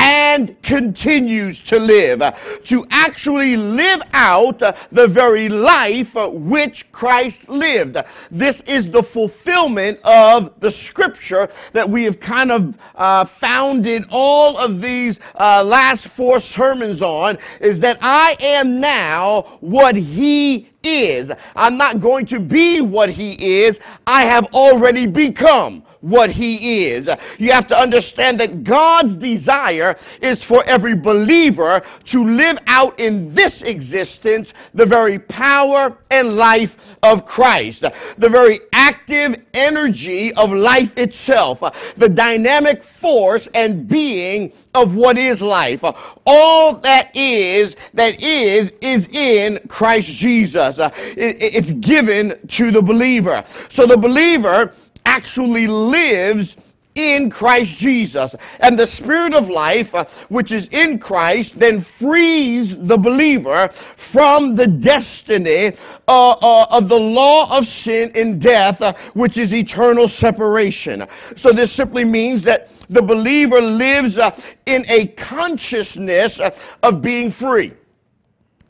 and 0.02 0.60
continues 0.64 1.60
to 1.60 1.78
live, 1.80 2.24
to 2.64 2.86
actually 2.90 3.56
live 3.56 4.02
out 4.14 4.60
the 4.92 5.08
very 5.08 5.48
life 5.48 6.16
which 6.16 6.92
Christ 6.92 7.48
lived. 7.48 7.98
This 8.32 8.62
is 8.62 8.90
the 8.90 9.04
fulfillment 9.04 10.00
of 10.04 10.60
the 10.60 10.72
scripture 10.72 11.50
that 11.74 11.88
we 11.88 12.04
have 12.06 12.20
kind 12.20 12.52
of 12.52 12.76
uh, 12.96 13.26
founded 13.26 14.06
all 14.10 14.58
of 14.58 14.82
these 14.82 15.20
uh, 15.36 15.64
last 15.64 16.08
four 16.08 16.40
sermons 16.40 17.04
on, 17.04 17.38
is 17.60 17.80
that 17.82 18.00
I 18.02 18.36
am 18.42 18.80
now 18.80 19.44
what 19.60 19.96
he 19.96 20.71
is. 20.84 21.32
I'm 21.56 21.78
not 21.78 22.00
going 22.00 22.26
to 22.28 22.40
be 22.40 22.82
what 22.82 23.10
he 23.10 23.62
is. 23.64 23.80
I 24.08 24.24
have 24.24 24.46
already 24.54 25.06
become 25.06 25.84
what 26.02 26.32
he 26.32 26.86
is. 26.86 27.10
You 27.38 27.52
have 27.52 27.68
to 27.68 27.78
understand 27.78 28.40
that 28.40 28.64
God's 28.64 29.16
desire 29.16 29.96
is 30.22 30.44
for 30.44 30.64
every 30.66 30.96
believer 30.96 31.82
to 32.06 32.24
live 32.26 32.58
out 32.68 33.00
in 33.00 33.34
this 33.34 33.62
existence 33.62 34.54
the 34.74 34.86
very 34.86 35.20
power 35.20 35.98
and 36.10 36.36
life 36.36 36.98
of 37.04 37.26
Christ, 37.26 37.82
the 38.18 38.30
very 38.30 38.60
active 38.74 39.42
energy 39.54 40.34
of 40.34 40.52
life 40.52 40.98
itself, 40.98 41.62
the 41.96 42.10
dynamic 42.10 42.84
force 42.84 43.48
and 43.54 43.88
being 43.88 44.52
of 44.74 44.96
what 44.96 45.18
is 45.18 45.42
life. 45.42 45.84
All 46.26 46.74
that 46.76 47.16
is, 47.16 47.76
that 47.94 48.22
is, 48.22 48.72
is 48.82 49.08
in 49.10 49.60
Christ 49.68 50.10
Jesus. 50.10 50.71
It's 50.80 51.72
given 51.72 52.40
to 52.48 52.72
the 52.72 52.82
believer. 52.82 53.44
So 53.70 53.86
the 53.86 53.98
believer 53.98 54.74
actually 55.06 55.68
lives 55.68 56.56
in 56.96 57.30
Christ 57.30 57.78
Jesus. 57.78 58.36
And 58.60 58.78
the 58.78 58.88
Spirit 58.88 59.34
of 59.34 59.50
life, 59.50 59.96
uh, 59.96 60.06
which 60.30 60.52
is 60.52 60.68
in 60.68 61.00
Christ, 61.00 61.58
then 61.58 61.82
frees 61.82 62.78
the 62.78 62.98
believer 62.98 63.70
from 63.70 64.56
the 64.56 64.68
destiny 64.68 65.74
uh, 66.08 66.32
uh, 66.32 66.66
of 66.70 66.90
the 66.90 67.00
law 67.00 67.58
of 67.58 67.66
sin 67.66 68.12
and 68.16 68.42
death, 68.42 68.82
uh, 68.82 68.94
which 69.14 69.38
is 69.38 69.54
eternal 69.54 70.08
separation. 70.08 71.08
So 71.36 71.52
this 71.52 71.72
simply 71.72 72.04
means 72.04 72.44
that 72.44 72.70
the 72.90 73.02
believer 73.02 73.62
lives 73.62 74.18
uh, 74.18 74.38
in 74.66 74.86
a 74.90 75.08
consciousness 75.08 76.40
uh, 76.40 76.56
of 76.84 77.02
being 77.02 77.32
free. 77.32 77.74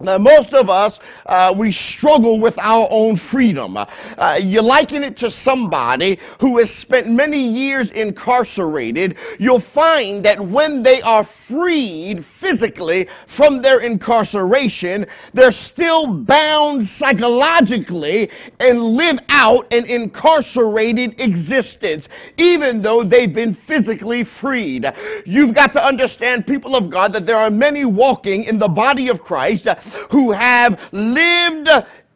Now, 0.04 0.18
most 0.18 0.54
of 0.54 0.70
us, 0.70 1.00
uh, 1.26 1.54
we 1.56 1.72
struggle 1.72 2.40
with 2.40 2.58
our 2.60 2.88
own 2.92 3.16
freedom. 3.16 3.78
Uh, 3.78 4.40
you 4.42 4.62
liken 4.62 5.04
it 5.04 5.18
to 5.18 5.30
somebody 5.30 6.20
who 6.40 6.58
has 6.58 6.74
spent 6.74 7.08
many 7.08 7.40
years 7.40 7.92
incarcerated. 7.92 9.18
You'll 9.40 9.60
find 9.60 10.24
that 10.26 10.40
when 10.40 10.84
they 10.84 11.02
are 11.02 11.24
freed 11.24 12.26
physically 12.26 13.08
from 13.28 13.62
their 13.62 13.80
incarceration, 13.82 15.06
they're 15.34 15.52
still 15.52 16.08
bound 16.08 16.86
psychologically 16.86 18.30
and 18.60 18.82
live 18.82 19.20
out 19.30 19.72
an 19.74 19.86
incarcerated 19.86 21.20
existence, 21.20 22.10
even 22.38 22.82
though 22.82 23.04
they've 23.04 23.34
been 23.34 23.54
physically 23.54 24.24
freed. 24.24 24.92
You've 25.26 25.54
got 25.54 25.74
to 25.74 25.84
understand, 25.84 26.48
people 26.48 26.76
of 26.76 26.90
God, 26.90 27.14
that 27.14 27.26
there 27.26 27.38
are 27.38 27.50
many 27.50 27.86
walking 27.86 28.44
in 28.46 28.58
the 28.60 28.68
body 28.70 29.10
of 29.10 29.22
Christ 29.22 29.66
who 30.10 30.32
have 30.32 30.80
lived 30.92 31.70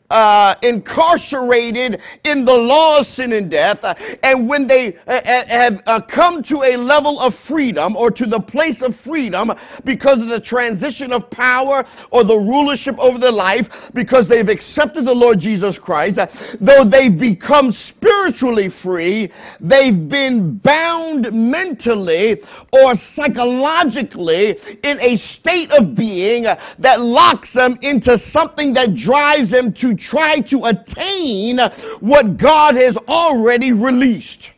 uh, 0.09 0.55
incarcerated 0.61 2.01
in 2.23 2.45
the 2.45 2.55
law 2.55 2.99
of 2.99 3.05
sin 3.05 3.33
and 3.33 3.49
death, 3.49 3.83
uh, 3.83 3.95
and 4.23 4.47
when 4.47 4.67
they 4.67 4.95
uh, 5.07 5.21
uh 5.25 5.45
have 5.47 5.83
uh, 5.87 5.99
come 5.99 6.43
to 6.43 6.61
a 6.63 6.75
level 6.75 7.19
of 7.19 7.33
freedom 7.33 7.95
or 7.95 8.11
to 8.11 8.25
the 8.25 8.39
place 8.39 8.81
of 8.81 8.95
freedom 8.95 9.51
because 9.83 10.21
of 10.21 10.27
the 10.27 10.39
transition 10.39 11.11
of 11.11 11.29
power 11.29 11.85
or 12.11 12.23
the 12.23 12.37
rulership 12.37 12.97
over 12.99 13.17
their 13.17 13.31
life, 13.31 13.91
because 13.93 14.27
they've 14.27 14.49
accepted 14.49 15.05
the 15.05 15.15
Lord 15.15 15.39
Jesus 15.39 15.79
Christ, 15.79 16.19
though 16.59 16.83
they've 16.83 17.17
become 17.17 17.71
spiritually 17.71 18.69
free, 18.69 19.31
they've 19.59 20.07
been 20.07 20.57
bound 20.57 21.31
mentally 21.33 22.43
or 22.71 22.95
psychologically 22.95 24.57
in 24.83 24.99
a 25.01 25.15
state 25.15 25.71
of 25.71 25.95
being 25.95 26.43
that 26.43 27.01
locks 27.01 27.53
them 27.53 27.77
into 27.81 28.17
something 28.17 28.73
that 28.73 28.93
drives 28.93 29.49
them 29.49 29.73
to 29.73 29.94
try 29.99 30.39
to 30.41 30.65
attain 30.65 31.59
what 31.99 32.37
God 32.37 32.75
has 32.75 32.97
already 33.07 33.73
released. 33.73 34.51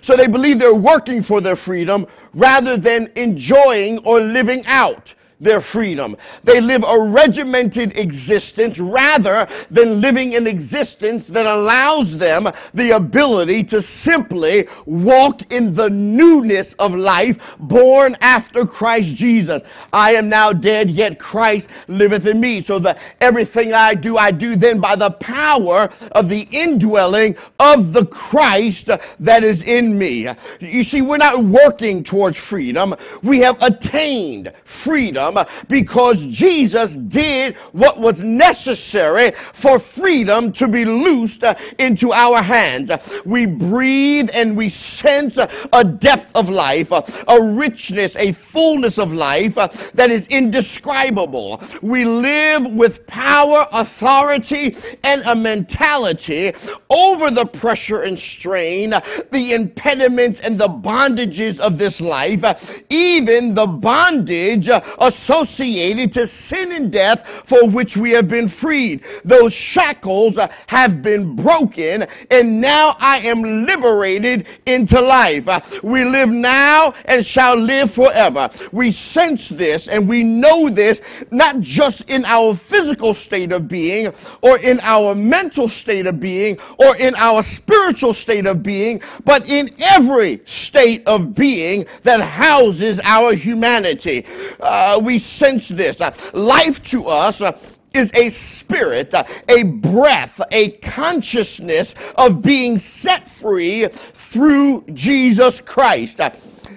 So 0.00 0.16
they 0.16 0.26
believe 0.26 0.58
they're 0.58 0.74
working 0.74 1.22
for 1.22 1.40
their 1.40 1.56
freedom 1.56 2.06
rather 2.34 2.76
than 2.76 3.10
enjoying 3.16 3.98
or 3.98 4.20
living 4.20 4.64
out 4.66 5.14
their 5.40 5.60
freedom. 5.60 6.16
They 6.42 6.60
live 6.60 6.84
a 6.84 7.02
regimented 7.02 7.98
existence 7.98 8.78
rather 8.78 9.48
than 9.70 10.00
living 10.00 10.34
an 10.34 10.46
existence 10.46 11.26
that 11.28 11.46
allows 11.46 12.16
them 12.16 12.48
the 12.72 12.92
ability 12.92 13.64
to 13.64 13.82
simply 13.82 14.68
walk 14.86 15.52
in 15.52 15.74
the 15.74 15.90
newness 15.90 16.72
of 16.74 16.94
life 16.94 17.38
born 17.58 18.16
after 18.20 18.64
Christ 18.64 19.14
Jesus. 19.14 19.62
I 19.92 20.12
am 20.12 20.28
now 20.28 20.52
dead, 20.52 20.90
yet 20.90 21.18
Christ 21.18 21.68
liveth 21.88 22.26
in 22.26 22.40
me. 22.40 22.62
So 22.62 22.78
that 22.80 22.98
everything 23.20 23.72
I 23.72 23.94
do, 23.94 24.16
I 24.16 24.30
do 24.30 24.56
then 24.56 24.80
by 24.80 24.96
the 24.96 25.10
power 25.10 25.90
of 26.12 26.28
the 26.28 26.46
indwelling 26.50 27.36
of 27.58 27.92
the 27.92 28.06
Christ 28.06 28.88
that 29.18 29.44
is 29.44 29.62
in 29.62 29.98
me. 29.98 30.28
You 30.60 30.84
see, 30.84 31.02
we're 31.02 31.16
not 31.16 31.44
working 31.44 32.02
towards 32.02 32.36
freedom. 32.36 32.94
We 33.22 33.40
have 33.40 33.60
attained 33.62 34.52
freedom 34.64 35.23
freedom 35.32 35.46
because 35.68 36.24
Jesus 36.26 36.96
did 36.96 37.56
what 37.72 37.98
was 37.98 38.20
necessary 38.20 39.32
for 39.52 39.78
freedom 39.78 40.52
to 40.52 40.68
be 40.68 40.84
loosed 40.84 41.44
into 41.78 42.12
our 42.12 42.42
hands. 42.42 42.90
We 43.24 43.46
breathe 43.46 44.30
and 44.34 44.56
we 44.56 44.68
sense 44.68 45.38
a 45.38 45.84
depth 45.84 46.34
of 46.34 46.50
life, 46.50 46.90
a 46.90 47.42
richness, 47.42 48.16
a 48.16 48.32
fullness 48.32 48.98
of 48.98 49.12
life 49.12 49.54
that 49.94 50.10
is 50.10 50.26
indescribable. 50.28 51.62
We 51.82 52.04
live 52.04 52.72
with 52.72 53.06
power, 53.06 53.66
authority, 53.72 54.76
and 55.02 55.22
a 55.26 55.34
mentality 55.34 56.52
over 56.90 57.30
the 57.30 57.46
pressure 57.46 58.02
and 58.02 58.18
strain, 58.18 58.90
the 58.90 59.52
impediments 59.52 60.40
and 60.40 60.58
the 60.58 60.68
bondages 60.68 61.58
of 61.58 61.78
this 61.78 62.00
life, 62.00 62.82
even 62.90 63.54
the 63.54 63.66
bondage 63.66 64.68
associated 65.14 66.12
to 66.12 66.26
sin 66.26 66.72
and 66.72 66.92
death 66.92 67.26
for 67.44 67.68
which 67.68 67.96
we 67.96 68.10
have 68.10 68.28
been 68.28 68.48
freed. 68.48 69.02
Those 69.24 69.54
shackles 69.54 70.38
have 70.66 71.02
been 71.02 71.36
broken, 71.36 72.06
and 72.30 72.60
now 72.60 72.96
I 72.98 73.18
am 73.18 73.64
liberated 73.64 74.46
into 74.66 75.00
life. 75.00 75.46
We 75.82 76.04
live 76.04 76.30
now 76.30 76.94
and 77.04 77.24
shall 77.24 77.56
live 77.56 77.90
forever. 77.90 78.50
We 78.72 78.90
sense 78.90 79.48
this 79.48 79.88
and 79.88 80.08
we 80.08 80.22
know 80.22 80.68
this 80.68 81.00
not 81.30 81.60
just 81.60 82.02
in 82.02 82.24
our 82.24 82.54
physical 82.54 83.14
state 83.14 83.52
of 83.52 83.68
being 83.68 84.12
or 84.42 84.58
in 84.58 84.80
our 84.82 85.14
mental 85.14 85.68
state 85.68 86.06
of 86.06 86.20
being 86.20 86.58
or 86.78 86.96
in 86.96 87.14
our 87.16 87.42
spiritual 87.42 88.12
state 88.12 88.46
of 88.46 88.62
being, 88.62 89.00
but 89.24 89.48
in 89.50 89.70
every 89.78 90.40
state 90.44 91.06
of 91.06 91.34
being 91.34 91.86
that 92.02 92.20
houses 92.20 93.00
our 93.04 93.32
humanity. 93.34 94.26
Uh, 94.60 95.00
we 95.04 95.18
sense 95.18 95.68
this. 95.68 96.00
Uh, 96.00 96.14
life 96.32 96.82
to 96.84 97.06
us 97.06 97.40
uh, 97.40 97.58
is 97.92 98.10
a 98.14 98.28
spirit, 98.30 99.14
uh, 99.14 99.24
a 99.48 99.62
breath, 99.62 100.40
a 100.50 100.70
consciousness 100.78 101.94
of 102.16 102.42
being 102.42 102.78
set 102.78 103.28
free 103.28 103.86
through 103.88 104.84
Jesus 104.92 105.60
Christ 105.60 106.20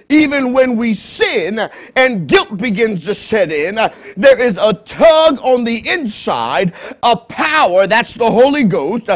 even 0.09 0.53
when 0.53 0.77
we 0.77 0.93
sin 0.93 1.69
and 1.95 2.27
guilt 2.27 2.57
begins 2.57 3.05
to 3.05 3.13
set 3.13 3.51
in, 3.51 3.75
there 4.15 4.39
is 4.39 4.57
a 4.57 4.73
tug 4.73 5.39
on 5.41 5.63
the 5.63 5.87
inside, 5.89 6.73
a 7.03 7.15
power, 7.15 7.87
that's 7.87 8.13
the 8.13 8.29
Holy 8.29 8.63
Ghost, 8.63 9.09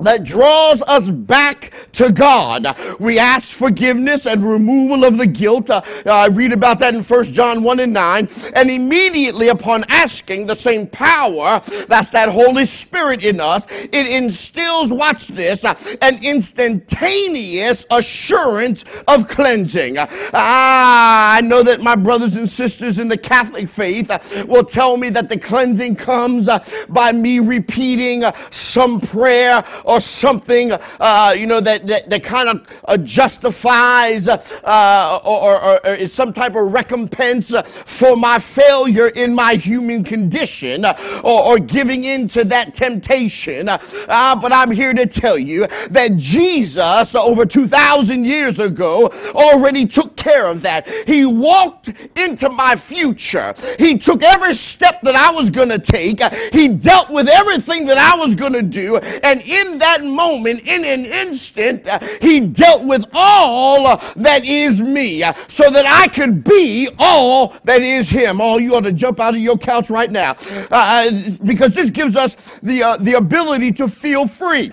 that 0.00 0.24
draws 0.24 0.82
us 0.82 1.10
back 1.10 1.72
to 1.92 2.12
God. 2.12 2.76
We 3.00 3.18
ask 3.18 3.50
forgiveness 3.50 4.26
and 4.26 4.44
removal 4.44 5.04
of 5.04 5.18
the 5.18 5.26
guilt. 5.26 5.70
Uh, 5.70 5.82
I 6.06 6.28
read 6.28 6.52
about 6.52 6.78
that 6.80 6.94
in 6.94 7.02
1 7.02 7.24
John 7.24 7.62
1 7.62 7.80
and 7.80 7.92
9. 7.92 8.28
And 8.54 8.70
immediately 8.70 9.48
upon 9.48 9.84
asking 9.88 10.46
the 10.46 10.54
same 10.54 10.86
power, 10.86 11.60
that's 11.88 12.10
that 12.10 12.28
Holy 12.28 12.66
Spirit 12.66 13.24
in 13.24 13.40
us, 13.40 13.66
it 13.70 14.06
instills, 14.06 14.92
watch 14.92 15.28
this, 15.28 15.64
uh, 15.64 15.74
an 16.02 16.22
instantaneous 16.22 17.84
assurance 17.90 18.84
of 19.08 19.28
cleansing. 19.28 19.96
Ah, 19.98 21.36
I 21.36 21.40
know 21.40 21.62
that 21.62 21.80
my 21.80 21.96
brothers 21.96 22.36
and 22.36 22.48
sisters 22.48 22.98
in 22.98 23.08
the 23.08 23.18
Catholic 23.18 23.68
faith 23.68 24.10
will 24.46 24.64
tell 24.64 24.96
me 24.96 25.10
that 25.10 25.28
the 25.28 25.38
cleansing 25.38 25.96
comes 25.96 26.48
by 26.88 27.12
me 27.12 27.40
repeating 27.40 28.22
some 28.50 29.00
prayer 29.00 29.64
or 29.88 30.00
something, 30.00 30.72
uh, 31.00 31.34
you 31.36 31.46
know, 31.46 31.60
that, 31.60 31.86
that, 31.86 32.10
that 32.10 32.22
kind 32.22 32.48
of 32.50 32.66
uh, 32.86 32.96
justifies 32.98 34.28
uh, 34.28 35.20
or, 35.24 35.56
or, 35.56 35.86
or, 35.86 35.94
is 35.94 36.12
some 36.12 36.32
type 36.32 36.54
of 36.54 36.72
recompense 36.72 37.52
for 37.86 38.14
my 38.14 38.38
failure 38.38 39.08
in 39.08 39.34
my 39.34 39.54
human 39.54 40.04
condition 40.04 40.84
or, 40.84 40.94
or 41.24 41.58
giving 41.58 42.04
in 42.04 42.28
to 42.28 42.44
that 42.44 42.74
temptation. 42.74 43.68
Uh, 43.70 44.36
but 44.36 44.52
I'm 44.52 44.70
here 44.70 44.92
to 44.92 45.06
tell 45.06 45.38
you 45.38 45.66
that 45.90 46.16
Jesus, 46.16 47.14
over 47.14 47.46
2,000 47.46 48.26
years 48.26 48.58
ago, 48.58 49.06
already 49.34 49.86
took 49.86 50.16
care 50.16 50.48
of 50.48 50.60
that. 50.62 50.86
He 51.06 51.24
walked 51.24 51.88
into 52.18 52.50
my 52.50 52.76
future. 52.76 53.54
He 53.78 53.96
took 53.96 54.22
every 54.22 54.52
step 54.52 55.00
that 55.02 55.16
I 55.16 55.30
was 55.30 55.48
going 55.48 55.70
to 55.70 55.78
take. 55.78 56.22
He 56.52 56.68
dealt 56.68 57.08
with 57.08 57.28
everything 57.28 57.86
that 57.86 57.96
I 57.96 58.16
was 58.18 58.34
going 58.34 58.52
to 58.52 58.62
do. 58.62 58.98
And 58.98 59.40
in 59.40 59.77
that 59.78 60.02
moment, 60.02 60.60
in 60.60 60.84
an 60.84 61.04
instant, 61.04 61.86
uh, 61.86 61.98
he 62.20 62.40
dealt 62.40 62.84
with 62.84 63.06
all 63.12 63.86
uh, 63.86 64.12
that 64.16 64.44
is 64.44 64.80
me 64.80 65.22
uh, 65.22 65.32
so 65.48 65.70
that 65.70 65.86
I 65.86 66.08
could 66.08 66.44
be 66.44 66.88
all 66.98 67.54
that 67.64 67.82
is 67.82 68.08
him. 68.08 68.40
Oh, 68.40 68.58
you 68.58 68.74
ought 68.74 68.84
to 68.84 68.92
jump 68.92 69.20
out 69.20 69.34
of 69.34 69.40
your 69.40 69.58
couch 69.58 69.90
right 69.90 70.10
now 70.10 70.36
uh, 70.70 71.10
because 71.44 71.72
this 71.72 71.90
gives 71.90 72.16
us 72.16 72.36
the, 72.62 72.82
uh, 72.82 72.96
the 72.98 73.14
ability 73.14 73.72
to 73.72 73.88
feel 73.88 74.26
free 74.26 74.72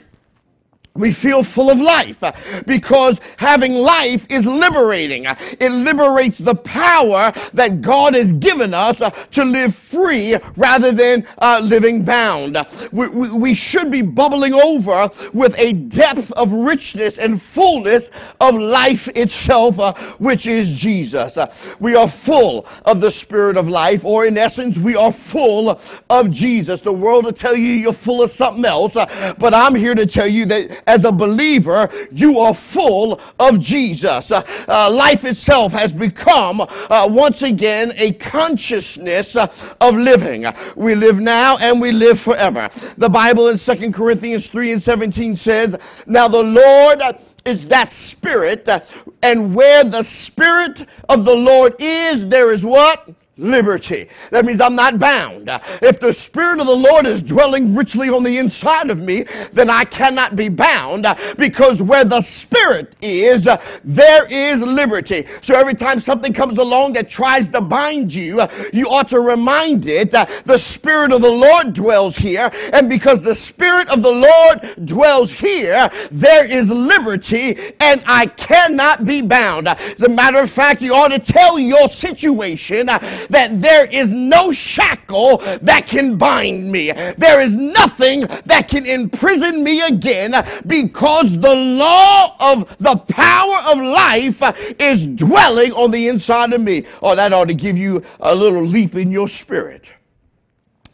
we 0.96 1.12
feel 1.12 1.44
full 1.44 1.70
of 1.70 1.80
life 1.80 2.24
uh, 2.24 2.32
because 2.66 3.20
having 3.36 3.74
life 3.74 4.26
is 4.30 4.46
liberating. 4.46 5.28
Uh, 5.28 5.36
it 5.60 5.70
liberates 5.70 6.38
the 6.38 6.56
power 6.56 7.34
that 7.54 7.82
God 7.82 8.16
has 8.16 8.32
given 8.34 8.74
us 8.74 9.02
uh, 9.02 9.10
to 9.10 9.44
live 9.44 9.76
free 9.76 10.38
rather 10.56 10.94
than 10.94 11.28
uh, 11.40 11.60
living 11.62 12.06
bound. 12.06 12.58
We, 12.94 13.10
we, 13.10 13.30
we, 13.30 13.54
should 13.54 13.92
be 13.92 14.02
bubbling 14.02 14.54
over 14.54 15.10
with 15.34 15.58
a 15.60 15.74
depth 15.74 16.32
of 16.34 16.52
richness 16.52 17.18
and 17.18 17.42
fullness 17.42 18.10
of 18.40 18.56
life 18.56 19.10
itself, 19.10 19.80
uh, 19.80 19.94
which 20.20 20.46
is 20.48 20.80
Jesus. 20.80 21.38
We 21.80 21.96
are 21.96 22.08
full 22.08 22.68
of 22.86 23.02
the 23.02 23.12
Spirit 23.12 23.58
of 23.58 23.68
life, 23.68 24.06
or 24.06 24.26
in 24.26 24.38
essence, 24.38 24.78
we 24.78 24.96
are 24.96 25.12
full 25.12 25.80
of 26.10 26.32
Jesus. 26.32 26.82
The 26.82 26.94
world 26.94 27.26
will 27.26 27.34
tell 27.34 27.56
you 27.56 27.74
you're 27.74 27.94
full 27.94 28.22
of 28.22 28.32
something 28.32 28.64
else, 28.64 28.94
but 28.94 29.54
I'm 29.54 29.76
here 29.76 29.96
to 29.96 30.06
tell 30.06 30.28
you 30.28 30.46
that 30.46 30.85
as 30.88 31.06
a 31.06 31.12
believer, 31.12 31.89
you 32.12 32.39
are 32.39 32.54
full 32.54 33.19
of 33.39 33.60
Jesus. 33.60 34.32
Uh, 34.32 34.43
uh, 34.67 34.91
life 34.91 35.26
itself 35.26 35.71
has 35.74 35.91
become, 35.91 36.62
uh, 36.62 37.08
once 37.10 37.41
again, 37.41 37.93
a 37.98 38.13
consciousness 38.13 39.36
uh, 39.36 39.48
of 39.82 39.95
living. 39.95 40.45
We 40.76 40.95
live 40.95 41.19
now 41.19 41.58
and 41.58 41.82
we 41.82 41.91
live 41.91 42.19
forever. 42.19 42.69
The 42.98 43.10
Bible 43.10 43.50
in 43.50 43.58
2 43.58 43.91
Corinthians 43.91 44.48
3 44.48 44.74
and 44.74 44.82
17 44.82 45.36
says, 45.36 45.78
Now 46.06 46.28
the 46.28 46.43
Lord 46.43 47.02
is 47.45 47.67
that 47.67 47.91
spirit, 47.91 48.67
uh, 48.67 48.80
and 49.21 49.54
where 49.54 49.84
the 49.84 50.04
spirit 50.04 50.88
of 51.10 51.26
the 51.26 51.36
Lord 51.36 51.76
is, 51.80 52.28
there 52.28 52.52
is 52.52 52.63
what? 52.63 53.10
Liberty. 53.38 54.08
That 54.32 54.45
means 54.45 54.62
I'm 54.62 54.76
not 54.76 54.98
bound. 54.98 55.50
If 55.82 56.00
the 56.00 56.13
Spirit 56.13 56.60
of 56.60 56.67
the 56.67 56.76
Lord 56.76 57.06
is 57.06 57.21
dwelling 57.21 57.76
richly 57.76 58.10
on 58.10 58.24
the 58.24 58.38
inside 58.38 58.89
of 58.89 59.00
me, 59.00 59.26
then 59.52 59.69
I 59.69 59.84
cannot 59.84 60.36
be 60.36 60.48
bound 60.48 61.06
because 61.38 61.82
where 61.82 62.06
the 62.06 62.21
Spirit 62.21 62.93
is, 63.02 63.48
there 63.84 64.26
is 64.30 64.62
liberty. 64.62 65.26
So 65.41 65.56
every 65.56 65.74
time 65.74 66.00
something 66.00 66.34
comes 66.34 66.58
along 66.58 66.93
that 66.93 67.10
tries 67.10 67.50
to 67.50 67.62
bind 67.62 68.13
you, 68.13 68.41
you 68.71 68.88
ought 68.89 69.10
to 69.10 69.19
remind 69.19 69.86
it 69.88 70.12
that 70.12 70.30
the 70.45 70.58
Spirit 70.58 71.12
of 71.12 71.21
the 71.21 71.30
Lord 71.30 71.74
dwells 71.74 72.15
here. 72.15 72.50
And 72.71 72.89
because 72.89 73.24
the 73.24 73.36
Spirit 73.36 73.89
of 73.89 74.02
the 74.02 74.12
Lord 74.12 74.86
dwells 74.86 75.32
here, 75.32 75.89
there 76.12 76.45
is 76.45 76.69
liberty 76.69 77.74
and 77.82 78.02
I 78.06 78.28
cannot 78.28 79.06
be 79.06 79.21
bound. 79.21 79.67
As 79.67 80.04
a 80.04 80.10
matter 80.10 80.39
of 80.39 80.50
fact, 80.50 80.82
you 80.82 80.93
ought 80.93 81.10
to 81.10 81.19
tell 81.19 81.60
your 81.60 81.89
situation 81.89 82.89
that 83.30 83.62
there 83.62 83.86
is 83.86 84.12
no 84.12 84.52
shackle 84.52 85.38
that 85.62 85.88
can 85.88 86.18
bind 86.18 86.72
me. 86.72 86.92
There 86.92 87.42
is 87.42 87.56
nothing 87.56 88.22
that 88.46 88.68
can 88.68 88.86
imprison 88.86 89.64
me 89.64 89.82
again 89.82 90.34
because 90.68 91.38
the 91.40 91.56
law 91.56 92.36
of 92.40 92.76
the 92.80 92.96
power 92.96 93.58
of 93.72 93.80
life 93.80 94.42
is 94.80 95.06
dwelling 95.06 95.72
on 95.74 95.92
the 95.92 96.08
inside 96.08 96.54
of 96.54 96.62
me. 96.62 96.86
Oh, 97.02 97.16
that 97.16 97.34
ought 97.34 97.48
to 97.48 97.54
give 97.54 97.78
you 97.78 98.04
a 98.20 98.34
little 98.34 98.64
leap 98.64 98.96
in 98.96 99.12
your 99.12 99.28
spirit. 99.28 99.86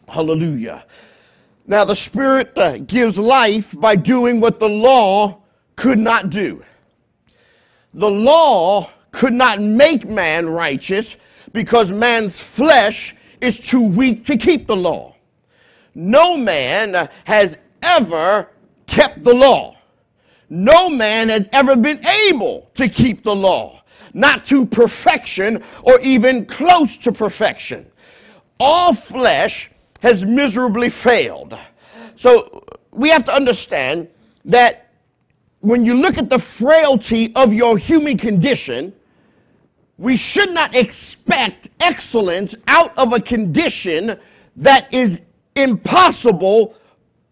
Hallelujah. 0.08 0.84
Now, 1.66 1.84
the 1.84 1.96
Spirit 1.96 2.56
uh, 2.58 2.78
gives 2.78 3.16
life 3.16 3.74
by 3.78 3.96
doing 3.96 4.40
what 4.40 4.58
the 4.58 4.68
law 4.68 5.40
could 5.76 5.98
not 5.98 6.28
do. 6.28 6.62
The 7.94 8.10
law 8.10 8.90
could 9.10 9.32
not 9.32 9.60
make 9.60 10.08
man 10.08 10.48
righteous, 10.48 11.16
because 11.52 11.90
man's 11.90 12.40
flesh 12.40 13.14
is 13.40 13.58
too 13.58 13.82
weak 13.82 14.24
to 14.26 14.36
keep 14.36 14.66
the 14.66 14.76
law. 14.76 15.14
No 15.94 16.36
man 16.36 17.08
has 17.24 17.56
ever 17.82 18.48
kept 18.86 19.24
the 19.24 19.34
law. 19.34 19.76
No 20.48 20.88
man 20.88 21.28
has 21.28 21.48
ever 21.52 21.76
been 21.76 22.04
able 22.28 22.70
to 22.74 22.88
keep 22.88 23.24
the 23.24 23.34
law, 23.34 23.82
not 24.14 24.46
to 24.46 24.66
perfection 24.66 25.62
or 25.82 25.98
even 26.00 26.46
close 26.46 26.96
to 26.98 27.12
perfection. 27.12 27.90
All 28.60 28.94
flesh 28.94 29.70
has 30.00 30.24
miserably 30.24 30.88
failed. 30.88 31.56
So 32.16 32.64
we 32.90 33.08
have 33.08 33.24
to 33.24 33.34
understand 33.34 34.08
that 34.44 34.90
when 35.60 35.84
you 35.84 35.94
look 35.94 36.18
at 36.18 36.28
the 36.28 36.38
frailty 36.38 37.34
of 37.34 37.52
your 37.52 37.78
human 37.78 38.18
condition, 38.18 38.92
we 40.02 40.16
should 40.16 40.50
not 40.50 40.74
expect 40.74 41.68
excellence 41.78 42.56
out 42.66 42.92
of 42.98 43.12
a 43.12 43.20
condition 43.20 44.18
that 44.56 44.92
is 44.92 45.22
impossible 45.54 46.74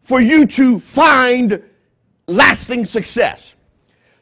for 0.05 0.21
you 0.21 0.47
to 0.47 0.79
find 0.79 1.61
lasting 2.29 2.87
success. 2.87 3.55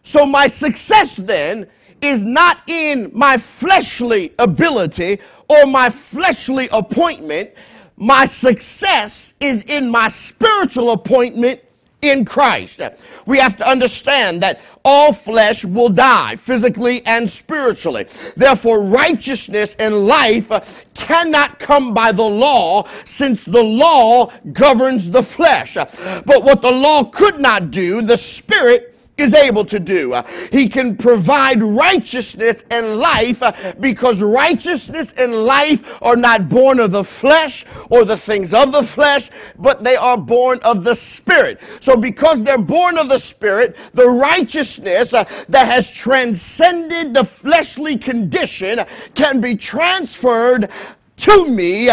So, 0.02 0.24
my 0.24 0.46
success 0.46 1.16
then 1.16 1.66
is 2.00 2.24
not 2.24 2.60
in 2.66 3.10
my 3.12 3.36
fleshly 3.36 4.32
ability 4.38 5.18
or 5.50 5.66
my 5.66 5.90
fleshly 5.90 6.70
appointment. 6.72 7.50
My 7.98 8.24
success 8.24 9.34
is 9.40 9.62
in 9.64 9.90
my 9.90 10.08
spiritual 10.08 10.92
appointment 10.92 11.60
in 12.02 12.24
Christ. 12.24 12.80
We 13.26 13.38
have 13.38 13.56
to 13.56 13.68
understand 13.68 14.42
that 14.42 14.60
all 14.84 15.12
flesh 15.12 15.64
will 15.64 15.88
die, 15.88 16.36
physically 16.36 17.04
and 17.04 17.28
spiritually. 17.28 18.06
Therefore, 18.36 18.82
righteousness 18.84 19.74
and 19.78 20.06
life 20.06 20.86
cannot 20.94 21.58
come 21.58 21.92
by 21.92 22.12
the 22.12 22.22
law, 22.22 22.88
since 23.04 23.44
the 23.44 23.62
law 23.62 24.32
governs 24.52 25.10
the 25.10 25.22
flesh. 25.22 25.74
But 25.74 26.44
what 26.44 26.62
the 26.62 26.70
law 26.70 27.04
could 27.04 27.40
not 27.40 27.70
do, 27.70 28.00
the 28.02 28.16
Spirit 28.16 28.87
is 29.18 29.34
able 29.34 29.64
to 29.64 29.78
do. 29.78 30.12
Uh, 30.14 30.22
he 30.52 30.68
can 30.68 30.96
provide 30.96 31.62
righteousness 31.62 32.64
and 32.70 32.98
life 32.98 33.42
uh, 33.42 33.52
because 33.80 34.22
righteousness 34.22 35.12
and 35.18 35.34
life 35.44 35.82
are 36.02 36.16
not 36.16 36.48
born 36.48 36.80
of 36.80 36.92
the 36.92 37.04
flesh 37.04 37.66
or 37.90 38.04
the 38.04 38.16
things 38.16 38.54
of 38.54 38.72
the 38.72 38.82
flesh, 38.82 39.30
but 39.58 39.84
they 39.84 39.96
are 39.96 40.16
born 40.16 40.58
of 40.62 40.84
the 40.84 40.94
Spirit. 40.94 41.60
So 41.80 41.96
because 41.96 42.42
they're 42.42 42.58
born 42.58 42.96
of 42.96 43.08
the 43.08 43.18
Spirit, 43.18 43.76
the 43.92 44.08
righteousness 44.08 45.12
uh, 45.12 45.24
that 45.48 45.66
has 45.66 45.90
transcended 45.90 47.12
the 47.12 47.24
fleshly 47.24 47.96
condition 47.96 48.84
can 49.14 49.40
be 49.40 49.54
transferred 49.54 50.70
to 51.18 51.48
me, 51.48 51.90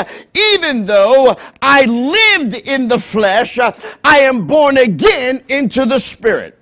even 0.53 0.85
though 0.85 1.35
I 1.61 1.85
lived 1.85 2.55
in 2.67 2.87
the 2.87 2.99
flesh, 2.99 3.57
I 3.57 4.19
am 4.19 4.45
born 4.45 4.77
again 4.77 5.43
into 5.49 5.85
the 5.85 5.99
Spirit. 5.99 6.59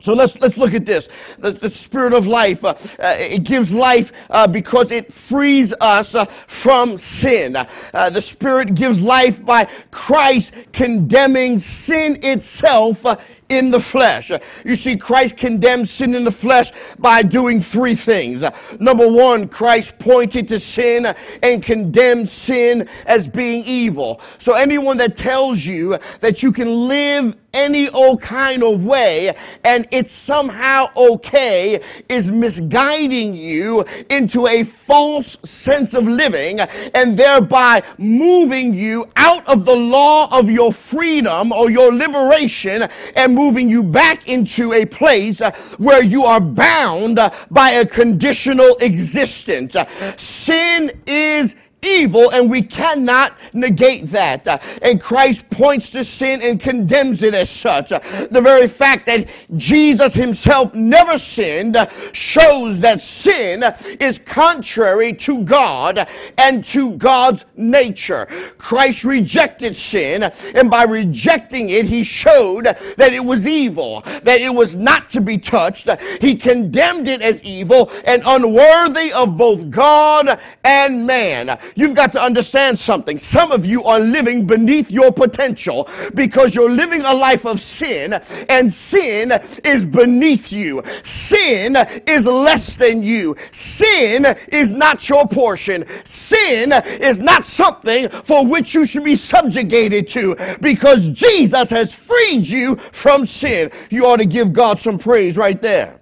So 0.00 0.14
let's 0.14 0.38
let's 0.40 0.56
look 0.56 0.74
at 0.74 0.86
this. 0.86 1.08
The, 1.38 1.52
the 1.52 1.70
spirit 1.70 2.14
of 2.14 2.26
life. 2.26 2.64
Uh, 2.64 2.74
uh, 2.98 3.16
it 3.18 3.44
gives 3.44 3.72
life 3.72 4.12
uh, 4.30 4.46
because 4.46 4.90
it 4.90 5.12
frees 5.12 5.72
us 5.80 6.14
uh, 6.14 6.24
from 6.24 6.98
sin. 6.98 7.56
Uh, 7.56 8.10
the 8.10 8.22
spirit 8.22 8.74
gives 8.74 9.00
life 9.00 9.44
by 9.44 9.68
Christ 9.90 10.52
condemning 10.72 11.58
sin 11.58 12.18
itself 12.22 13.04
uh, 13.04 13.16
in 13.50 13.70
the 13.70 13.80
flesh. 13.80 14.30
You 14.64 14.76
see, 14.76 14.96
Christ 14.96 15.36
condemned 15.36 15.88
sin 15.90 16.14
in 16.14 16.24
the 16.24 16.32
flesh 16.32 16.72
by 16.98 17.22
doing 17.22 17.60
three 17.60 17.94
things. 17.94 18.44
Number 18.78 19.06
one, 19.06 19.48
Christ 19.48 19.98
pointed 19.98 20.48
to 20.48 20.58
sin 20.58 21.14
and 21.42 21.62
condemned 21.62 22.28
sin 22.28 22.88
as 23.06 23.28
being 23.28 23.64
evil. 23.66 24.20
So 24.38 24.54
anyone 24.54 24.96
that 24.98 25.16
tells 25.16 25.66
you 25.66 25.98
that 26.20 26.42
you 26.42 26.52
can 26.52 26.88
live 26.88 27.36
any 27.52 27.88
old 27.90 28.20
kind 28.20 28.62
of 28.62 28.84
way 28.84 29.34
and 29.64 29.86
it's 29.90 30.12
somehow 30.12 30.86
okay 30.96 31.80
is 32.08 32.30
misguiding 32.30 33.34
you 33.34 33.84
into 34.08 34.46
a 34.46 34.62
false 34.64 35.36
sense 35.44 35.94
of 35.94 36.04
living 36.04 36.60
and 36.94 37.18
thereby 37.18 37.82
moving 37.98 38.72
you 38.72 39.04
out 39.16 39.46
of 39.48 39.64
the 39.64 39.74
law 39.74 40.28
of 40.36 40.48
your 40.48 40.72
freedom 40.72 41.50
or 41.52 41.70
your 41.70 41.92
liberation 41.92 42.88
and 43.16 43.34
moving 43.40 43.70
you 43.70 43.82
back 43.82 44.28
into 44.28 44.74
a 44.74 44.84
place 44.84 45.40
uh, 45.40 45.50
where 45.78 46.04
you 46.04 46.24
are 46.24 46.40
bound 46.40 47.18
uh, 47.18 47.30
by 47.50 47.70
a 47.70 47.86
conditional 47.86 48.76
existence. 48.80 49.74
Sin 50.18 50.92
is 51.06 51.54
evil 51.82 52.30
and 52.30 52.50
we 52.50 52.62
cannot 52.62 53.36
negate 53.52 54.06
that. 54.08 54.46
Uh, 54.46 54.58
and 54.82 55.00
Christ 55.00 55.48
points 55.50 55.90
to 55.90 56.04
sin 56.04 56.40
and 56.42 56.60
condemns 56.60 57.22
it 57.22 57.34
as 57.34 57.50
such. 57.50 57.92
Uh, 57.92 58.00
the 58.30 58.40
very 58.40 58.68
fact 58.68 59.06
that 59.06 59.28
Jesus 59.56 60.14
himself 60.14 60.74
never 60.74 61.18
sinned 61.18 61.76
shows 62.12 62.80
that 62.80 63.02
sin 63.02 63.64
is 63.98 64.18
contrary 64.18 65.12
to 65.14 65.42
God 65.44 66.08
and 66.38 66.64
to 66.66 66.92
God's 66.92 67.44
nature. 67.56 68.26
Christ 68.58 69.04
rejected 69.04 69.76
sin 69.76 70.24
and 70.54 70.70
by 70.70 70.84
rejecting 70.84 71.70
it 71.70 71.86
he 71.86 72.04
showed 72.04 72.64
that 72.64 73.12
it 73.12 73.24
was 73.24 73.46
evil, 73.46 74.02
that 74.22 74.40
it 74.40 74.54
was 74.54 74.76
not 74.76 75.08
to 75.10 75.20
be 75.20 75.38
touched. 75.38 75.88
He 76.20 76.34
condemned 76.34 77.08
it 77.08 77.22
as 77.22 77.42
evil 77.44 77.90
and 78.04 78.22
unworthy 78.24 79.12
of 79.12 79.36
both 79.36 79.70
God 79.70 80.40
and 80.64 81.06
man. 81.06 81.58
You've 81.74 81.94
got 81.94 82.12
to 82.12 82.22
understand 82.22 82.78
something. 82.78 83.18
Some 83.18 83.52
of 83.52 83.64
you 83.66 83.84
are 83.84 84.00
living 84.00 84.46
beneath 84.46 84.90
your 84.90 85.12
potential 85.12 85.88
because 86.14 86.54
you're 86.54 86.70
living 86.70 87.02
a 87.02 87.14
life 87.14 87.46
of 87.46 87.60
sin, 87.60 88.14
and 88.48 88.72
sin 88.72 89.32
is 89.64 89.84
beneath 89.84 90.52
you. 90.52 90.82
Sin 91.02 91.76
is 92.06 92.26
less 92.26 92.76
than 92.76 93.02
you. 93.02 93.36
Sin 93.52 94.26
is 94.48 94.72
not 94.72 95.08
your 95.08 95.26
portion. 95.26 95.84
Sin 96.04 96.72
is 96.72 97.20
not 97.20 97.44
something 97.44 98.08
for 98.24 98.46
which 98.46 98.74
you 98.74 98.86
should 98.86 99.04
be 99.04 99.16
subjugated 99.16 100.08
to 100.08 100.36
because 100.60 101.10
Jesus 101.10 101.70
has 101.70 101.94
freed 101.94 102.46
you 102.46 102.76
from 102.92 103.26
sin. 103.26 103.70
You 103.90 104.06
ought 104.06 104.18
to 104.18 104.26
give 104.26 104.52
God 104.52 104.78
some 104.78 104.98
praise 104.98 105.36
right 105.36 105.60
there. 105.60 106.00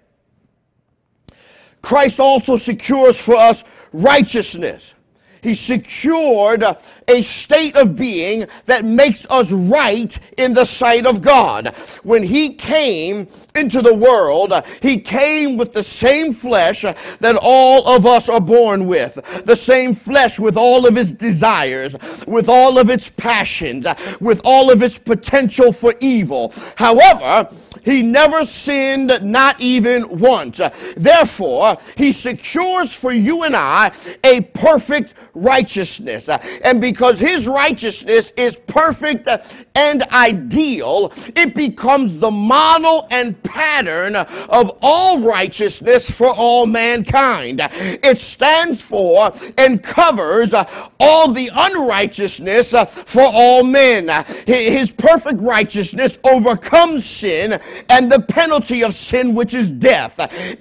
Christ 1.83 2.21
also 2.21 2.57
secures 2.57 3.19
for 3.19 3.37
us 3.37 3.65
righteousness. 3.93 4.95
He 5.43 5.55
secured 5.55 6.65
a 7.09 7.23
state 7.23 7.77
of 7.77 7.97
being 7.97 8.47
that 8.67 8.85
makes 8.85 9.27
us 9.31 9.51
right 9.51 10.19
in 10.37 10.55
the 10.55 10.65
sight 10.65 11.07
of 11.07 11.23
God. 11.23 11.75
When 12.03 12.23
he 12.23 12.55
came 12.55 13.27
into 13.55 13.83
the 13.83 13.95
world, 13.95 14.53
he 14.81 14.99
came 14.99 15.57
with 15.57 15.73
the 15.73 15.83
same 15.83 16.33
flesh 16.33 16.83
that 16.83 17.39
all 17.41 17.89
of 17.89 18.07
us 18.07 18.29
are 18.29 18.41
born 18.41 18.87
with. 18.87 19.15
The 19.45 19.57
same 19.57 19.95
flesh 19.95 20.39
with 20.39 20.57
all 20.57 20.87
of 20.87 20.97
its 20.97 21.11
desires, 21.11 21.97
with 22.27 22.49
all 22.49 22.79
of 22.79 22.91
its 22.91 23.11
passions, 23.11 23.87
with 24.21 24.41
all 24.45 24.71
of 24.71 24.83
its 24.83 24.99
potential 24.99 25.73
for 25.73 25.95
evil. 26.01 26.53
However, 26.77 27.49
he 27.85 28.03
never 28.03 28.45
sinned, 28.45 29.19
not 29.23 29.61
even 29.61 30.19
once. 30.19 30.61
Therefore, 30.97 31.79
he 31.97 32.13
secures 32.13 32.93
for 32.93 33.13
you 33.13 33.45
and 33.45 33.57
I 33.57 33.93
a 34.25 34.43
perfect 34.43 35.15
righteousness. 35.35 36.29
And 36.29 36.81
because 36.81 36.98
his 37.19 37.47
righteousness 37.47 38.33
is 38.37 38.57
perfect 38.67 39.29
and 39.75 40.03
ideal, 40.13 41.13
it 41.37 41.55
becomes 41.55 42.17
the 42.17 42.31
model 42.31 43.07
and 43.11 43.41
pattern 43.45 44.17
of 44.17 44.77
all 44.83 45.21
righteousness 45.21 46.11
for 46.11 46.35
all 46.35 46.67
mankind. 46.67 47.61
It 47.73 48.21
stands 48.21 48.83
for 48.83 49.33
and 49.57 49.83
covers 49.83 50.53
all 50.99 51.33
the 51.33 51.51
unrighteousness 51.55 52.75
for 53.07 53.23
all 53.23 53.63
men. 53.63 54.09
His 54.47 54.91
perfect 54.91 55.41
righteousness 55.41 56.19
overcomes 56.25 57.05
sin 57.05 57.61
and 57.89 58.11
the 58.11 58.21
penalty 58.21 58.83
of 58.83 58.95
sin, 58.95 59.35
which 59.35 59.55
is 59.55 59.71
death. 59.71 60.15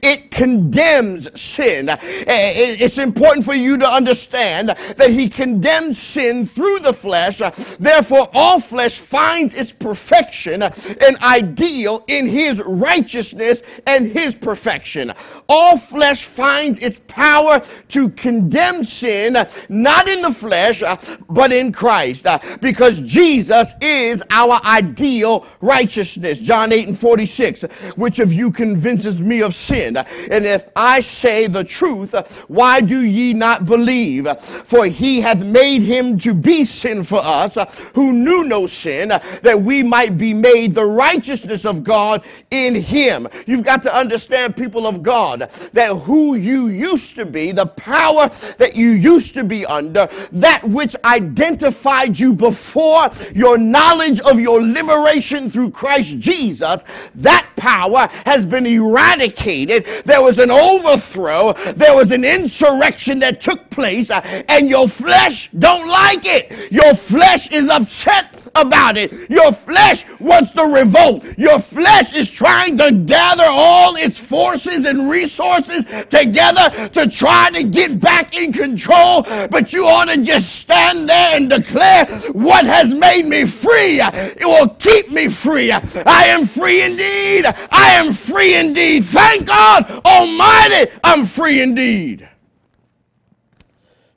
It 0.04 0.30
condemns 0.30 1.40
sin. 1.40 1.90
Eh, 1.90 1.96
eh, 2.28 2.76
it's 2.80 2.98
important 2.98 3.46
for 3.46 3.56
you 3.56 3.78
to 3.78 3.90
understand 3.90 4.70
that 4.70 5.10
he 5.10 5.28
condemns 5.28 6.00
sin 6.00 6.27
through 6.46 6.80
the 6.80 6.94
flesh. 6.94 7.42
Therefore, 7.80 8.30
all 8.34 8.60
flesh 8.60 9.00
finds 9.00 9.54
its 9.54 9.72
perfection 9.72 10.62
and 10.64 11.18
ideal 11.22 12.04
in 12.08 12.28
his 12.28 12.62
righteousness 12.66 13.62
and 13.86 14.08
his 14.08 14.36
perfection. 14.36 15.14
All 15.50 15.78
flesh 15.78 16.24
finds 16.24 16.80
its 16.80 17.00
power 17.08 17.62
to 17.90 18.10
condemn 18.10 18.84
sin, 18.84 19.38
not 19.70 20.08
in 20.08 20.22
the 20.22 20.32
flesh, 20.32 20.84
but 21.30 21.52
in 21.52 21.72
Christ, 21.72 22.26
because 22.62 23.02
Jesus 23.02 23.74
is 23.82 24.24
our 24.32 24.60
ideal 24.64 25.46
righteousness. 25.62 26.40
John 26.40 26.72
8 26.72 26.90
and 26.90 27.00
46. 27.00 27.64
Which 27.96 28.20
of 28.20 28.34
you 28.34 28.52
convinces 28.52 29.22
me 29.22 29.42
of 29.42 29.56
sin? 29.56 29.98
And 29.98 30.46
if 30.46 30.70
I 30.76 31.00
say 31.00 31.48
the 31.48 31.64
truth, 31.64 32.14
why 32.48 32.82
do 32.82 33.00
ye 33.02 33.34
not 33.34 33.66
believe? 33.66 34.28
For 34.40 34.86
he 34.86 35.22
hath 35.22 35.40
made 35.40 35.82
him 35.82 36.17
to 36.20 36.34
be 36.34 36.66
sin 36.66 37.04
for 37.04 37.20
us, 37.24 37.58
who 37.94 38.14
knew 38.14 38.44
no 38.44 38.68
sin, 38.68 39.10
that 39.10 39.62
we 39.62 39.84
might 39.84 40.18
be 40.18 40.34
made 40.34 40.74
the 40.74 40.86
righteousness 40.86 41.66
of 41.66 41.84
God 41.84 42.24
in 42.52 42.76
him. 42.76 43.28
You've 43.46 43.64
got 43.64 43.84
to 43.84 43.94
understand, 43.94 44.56
people 44.56 44.88
of 44.88 45.04
God, 45.04 45.50
that 45.74 45.96
who 45.96 46.36
you 46.36 46.68
used 46.68 47.16
to 47.16 47.26
be, 47.26 47.52
the 47.52 47.66
power 47.66 48.30
that 48.58 48.76
you 48.76 48.90
used 48.90 49.34
to 49.36 49.44
be 49.44 49.66
under, 49.66 50.08
that 50.32 50.64
which 50.64 50.96
identified 51.04 52.18
you 52.18 52.34
before 52.34 53.10
your 53.34 53.58
knowledge 53.58 54.20
of 54.22 54.40
your 54.40 54.62
liberation 54.62 55.50
through 55.50 55.72
Christ 55.72 56.20
Jesus, 56.20 56.84
that 57.16 57.48
power 57.56 58.08
has 58.26 58.46
been 58.46 58.66
eradicated. 58.66 59.86
There 60.06 60.22
was 60.22 60.40
an 60.40 60.52
overthrow. 60.52 61.54
There 61.74 61.96
was 61.96 62.12
an 62.12 62.24
insurrection 62.24 63.20
that 63.20 63.42
took 63.42 63.70
place, 63.70 64.10
uh, 64.10 64.22
and 64.50 64.70
your 64.70 64.88
flesh 64.88 65.50
don't 65.58 65.88
like 65.88 66.07
it. 66.26 66.72
Your 66.72 66.94
flesh 66.94 67.52
is 67.52 67.70
upset 67.70 68.34
about 68.56 68.98
it. 68.98 69.30
Your 69.30 69.52
flesh 69.52 70.06
wants 70.20 70.52
to 70.54 70.64
revolt. 70.64 71.24
Your 71.38 71.60
flesh 71.60 72.16
is 72.16 72.30
trying 72.30 72.78
to 72.80 72.92
gather 72.92 73.46
all 73.48 73.96
its 73.96 74.20
forces 74.20 74.86
and 74.86 75.10
resources 75.10 75.86
together 76.10 76.90
to 76.90 77.10
try 77.10 77.50
to 77.52 77.64
get 77.64 78.00
back 78.00 78.36
in 78.36 78.52
control. 78.52 79.24
But 79.24 79.74
you 79.74 79.86
ought 79.86 80.06
to 80.06 80.22
just 80.24 80.56
stand 80.56 81.08
there 81.10 81.36
and 81.36 81.50
declare 81.50 82.06
what 82.32 82.66
has 82.66 82.94
made 82.94 83.26
me 83.26 83.46
free. 83.46 84.00
It 84.02 84.46
will 84.46 84.70
keep 84.76 85.12
me 85.12 85.28
free. 85.28 85.72
I 85.72 86.26
am 86.26 86.46
free 86.46 86.84
indeed. 86.84 87.46
I 87.46 87.92
am 87.96 88.14
free 88.14 88.56
indeed. 88.56 89.06
Thank 89.06 89.48
God 89.48 90.02
Almighty, 90.06 90.92
I'm 91.04 91.26
free 91.26 91.62
indeed. 91.62 92.28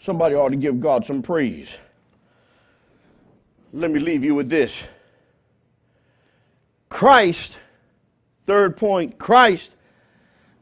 Somebody 0.00 0.34
ought 0.34 0.48
to 0.48 0.56
give 0.56 0.80
God 0.80 1.04
some 1.04 1.20
praise. 1.20 1.68
Let 3.72 3.90
me 3.90 4.00
leave 4.00 4.24
you 4.24 4.34
with 4.34 4.48
this. 4.48 4.82
Christ, 6.88 7.58
third 8.46 8.76
point, 8.76 9.18
Christ 9.18 9.72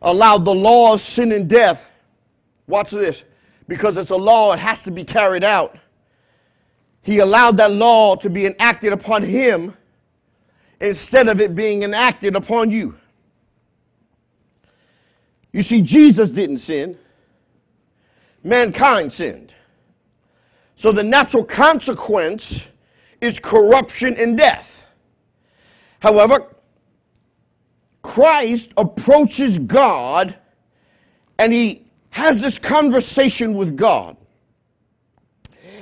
allowed 0.03 0.45
the 0.45 0.55
law 0.55 0.95
of 0.95 1.01
sin 1.01 1.31
and 1.33 1.49
death. 1.49 1.89
Watch 2.67 2.91
this. 2.91 3.23
Because 3.69 3.97
it's 3.97 4.11
a 4.11 4.17
law, 4.17 4.53
it 4.53 4.59
has 4.59 4.83
to 4.83 4.91
be 4.91 5.05
carried 5.05 5.45
out. 5.45 5.79
He 7.03 7.21
allowed 7.21 7.57
that 7.59 7.71
law 7.71 8.17
to 8.17 8.29
be 8.29 8.45
enacted 8.45 8.93
upon 8.93 9.23
him 9.23 9.75
instead 10.81 11.29
of 11.29 11.41
it 11.41 11.55
being 11.55 11.85
enacted 11.85 12.35
upon 12.35 12.71
you. 12.71 12.97
You 15.53 15.63
see, 15.63 15.81
Jesus 15.81 16.29
didn't 16.29 16.59
sin, 16.59 16.99
mankind 18.43 19.13
sinned. 19.13 19.53
So 20.77 20.93
the 20.93 21.03
natural 21.03 21.45
consequence 21.45 22.63
is 23.21 23.39
corruption 23.39 24.17
and 24.17 24.39
death. 24.39 24.85
However, 26.01 26.55
Christ 28.03 28.73
approaches 28.77 29.59
God 29.59 30.37
and 31.39 31.53
he 31.53 31.83
has 32.11 32.41
this 32.41 32.59
conversation 32.59 33.55
with 33.55 33.77
God. 33.77 34.17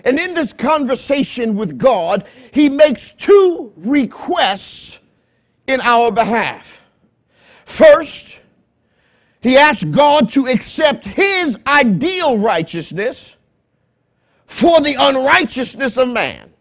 And 0.04 0.18
in 0.18 0.34
this 0.34 0.52
conversation 0.52 1.56
with 1.56 1.78
God, 1.78 2.26
he 2.52 2.68
makes 2.68 3.12
two 3.12 3.72
requests 3.76 5.00
in 5.66 5.80
our 5.80 6.12
behalf. 6.12 6.82
First, 7.64 8.38
he 9.40 9.56
asked 9.56 9.90
God 9.90 10.30
to 10.30 10.46
accept 10.46 11.04
his 11.04 11.58
ideal 11.66 12.38
righteousness 12.38 13.36
for 14.46 14.80
the 14.80 14.94
unrighteousness 14.98 15.96
of 15.96 16.08
man. 16.08 16.52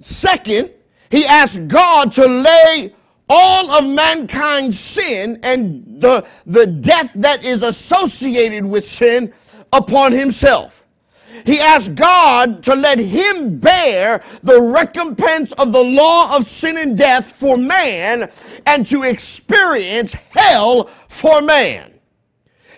Second, 0.00 0.70
he 1.10 1.24
asked 1.26 1.68
God 1.68 2.12
to 2.14 2.26
lay 2.26 2.94
all 3.28 3.70
of 3.70 3.88
mankind's 3.88 4.78
sin 4.78 5.38
and 5.42 6.00
the, 6.00 6.26
the 6.46 6.66
death 6.66 7.12
that 7.14 7.44
is 7.44 7.62
associated 7.62 8.64
with 8.64 8.86
sin 8.86 9.32
upon 9.72 10.12
himself. 10.12 10.81
He 11.44 11.58
asked 11.58 11.94
God 11.94 12.62
to 12.64 12.74
let 12.74 12.98
him 12.98 13.58
bear 13.58 14.22
the 14.42 14.60
recompense 14.60 15.52
of 15.52 15.72
the 15.72 15.82
law 15.82 16.36
of 16.36 16.48
sin 16.48 16.78
and 16.78 16.96
death 16.96 17.32
for 17.32 17.56
man 17.56 18.30
and 18.66 18.86
to 18.88 19.02
experience 19.02 20.14
hell 20.30 20.90
for 21.08 21.40
man. 21.40 21.92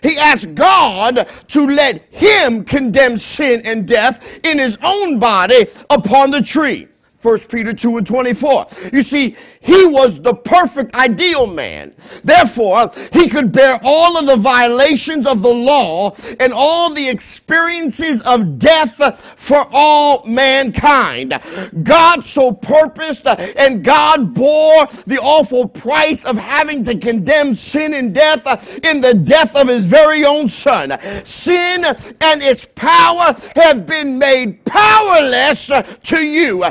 He 0.03 0.19
asked 0.19 0.55
God 0.55 1.29
to 1.49 1.67
let 1.67 2.03
him 2.13 2.65
condemn 2.65 3.19
sin 3.19 3.63
and 3.65 3.89
death 3.89 4.41
in 4.45 4.59
his 4.59 4.77
own 4.83 5.19
body 5.19 5.67
upon 5.89 6.31
the 6.31 6.43
tree. 6.43 6.89
1 7.25 7.39
Peter 7.49 7.73
2 7.73 7.97
and 7.97 8.07
24. 8.07 8.67
You 8.93 9.03
see, 9.03 9.35
he 9.61 9.87
was 9.87 10.21
the 10.21 10.35
perfect 10.35 10.95
ideal 10.95 11.47
man. 11.47 11.95
Therefore, 12.23 12.91
he 13.15 13.29
could 13.29 13.51
bear 13.51 13.81
all 13.83 14.19
of 14.19 14.27
the 14.27 14.37
violations 14.37 15.27
of 15.27 15.41
the 15.41 15.53
law 15.53 16.15
and 16.39 16.53
all 16.53 16.93
the 16.93 17.09
experiences 17.09 18.21
of 18.23 18.59
death 18.59 18.99
for 19.41 19.67
all 19.73 20.23
mankind. 20.27 21.41
God 21.83 22.27
so 22.27 22.53
purposed 22.53 23.27
and 23.27 23.83
God 23.83 24.35
bore 24.35 24.87
the 25.07 25.19
awful 25.23 25.67
price 25.67 26.27
of 26.27 26.37
having 26.37 26.85
to 26.85 26.99
condemn 26.99 27.55
sin 27.55 27.95
and 27.95 28.15
death 28.15 28.47
in 28.85 29.01
the 29.01 29.15
death 29.15 29.57
of 29.57 29.69
his 29.69 29.87
very 29.87 30.27
own 30.27 30.51
son. 30.51 30.99
Sin 31.25 31.85
and 31.87 32.43
its 32.43 32.67
power 32.75 33.35
have 33.57 33.87
been 33.87 34.19
made 34.19 34.63
powerless 34.67 35.71
to 36.03 36.19
you 36.19 36.65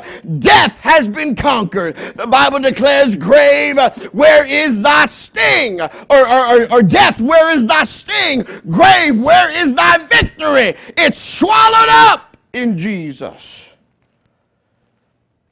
death 0.43 0.77
has 0.79 1.08
been 1.08 1.36
conquered. 1.36 1.95
The 2.15 2.27
Bible 2.27 2.60
declares, 2.60 3.15
grave, 3.15 3.77
where 4.12 4.45
is 4.45 4.82
thy 4.82 5.06
sting? 5.08 5.82
Or, 5.82 5.89
or, 6.10 6.71
or, 6.71 6.84
death, 6.84 7.19
where 7.19 7.56
is 7.56 7.65
thy 7.65 7.84
sting? 7.86 8.43
Grave, 8.69 9.19
where 9.19 9.51
is 9.51 9.73
thy 9.73 9.97
victory? 10.06 10.75
It's 10.97 11.19
swallowed 11.19 11.89
up 11.89 12.38
in 12.53 12.77
Jesus. 12.77 13.69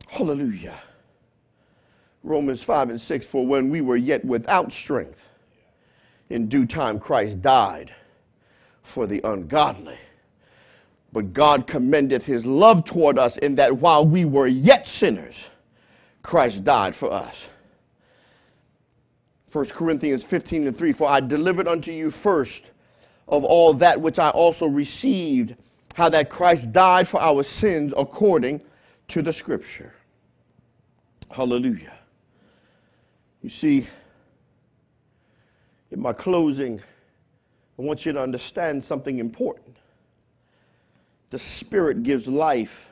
Hallelujah. 0.08 0.80
Romans 2.23 2.62
5 2.62 2.91
and 2.91 3.01
6 3.01 3.25
For 3.25 3.45
when 3.45 3.69
we 3.69 3.82
were 3.82 3.95
yet 3.95 4.23
without 4.23 4.71
strength, 4.71 5.27
in 6.30 6.47
due 6.47 6.65
time 6.65 6.99
Christ 6.99 7.41
died 7.41 7.93
for 8.82 9.08
the 9.08 9.21
ungodly. 9.23 9.97
But 11.13 11.34
God 11.34 11.67
commendeth 11.67 12.26
his 12.26 12.45
love 12.45 12.86
toward 12.86 13.19
us 13.19 13.38
in 13.38 13.56
that 13.56 13.78
while 13.78 14.06
we 14.06 14.24
were 14.26 14.47
yet 14.47 14.88
sinners, 14.88 15.50
Christ 16.24 16.63
died 16.63 16.95
for 16.95 17.12
us. 17.12 17.47
1 19.52 19.65
Corinthians 19.69 20.24
15 20.24 20.67
and 20.67 20.78
3 20.78 20.93
For 20.93 21.10
I 21.10 21.19
delivered 21.19 21.67
unto 21.67 21.91
you 21.91 22.12
first 22.12 22.63
of 23.28 23.43
all 23.43 23.74
that 23.76 24.00
which 24.00 24.19
I 24.19 24.30
also 24.30 24.67
received, 24.67 25.56
how 25.95 26.10
that 26.10 26.30
Christ 26.30 26.71
died 26.71 27.08
for 27.08 27.21
our 27.21 27.43
sins 27.43 27.93
according 27.97 28.62
to 29.10 29.21
the 29.21 29.34
Scripture. 29.34 29.93
Hallelujah. 31.30 31.93
You 33.41 33.50
see, 33.50 33.88
in 35.91 36.00
my 36.00 36.13
closing, 36.13 36.80
I 37.78 37.82
want 37.82 38.06
you 38.06 38.13
to 38.13 38.21
understand 38.21 38.84
something 38.84 39.19
important. 39.19 39.78
The 41.31 41.39
Spirit 41.39 42.03
gives 42.03 42.27
life 42.27 42.89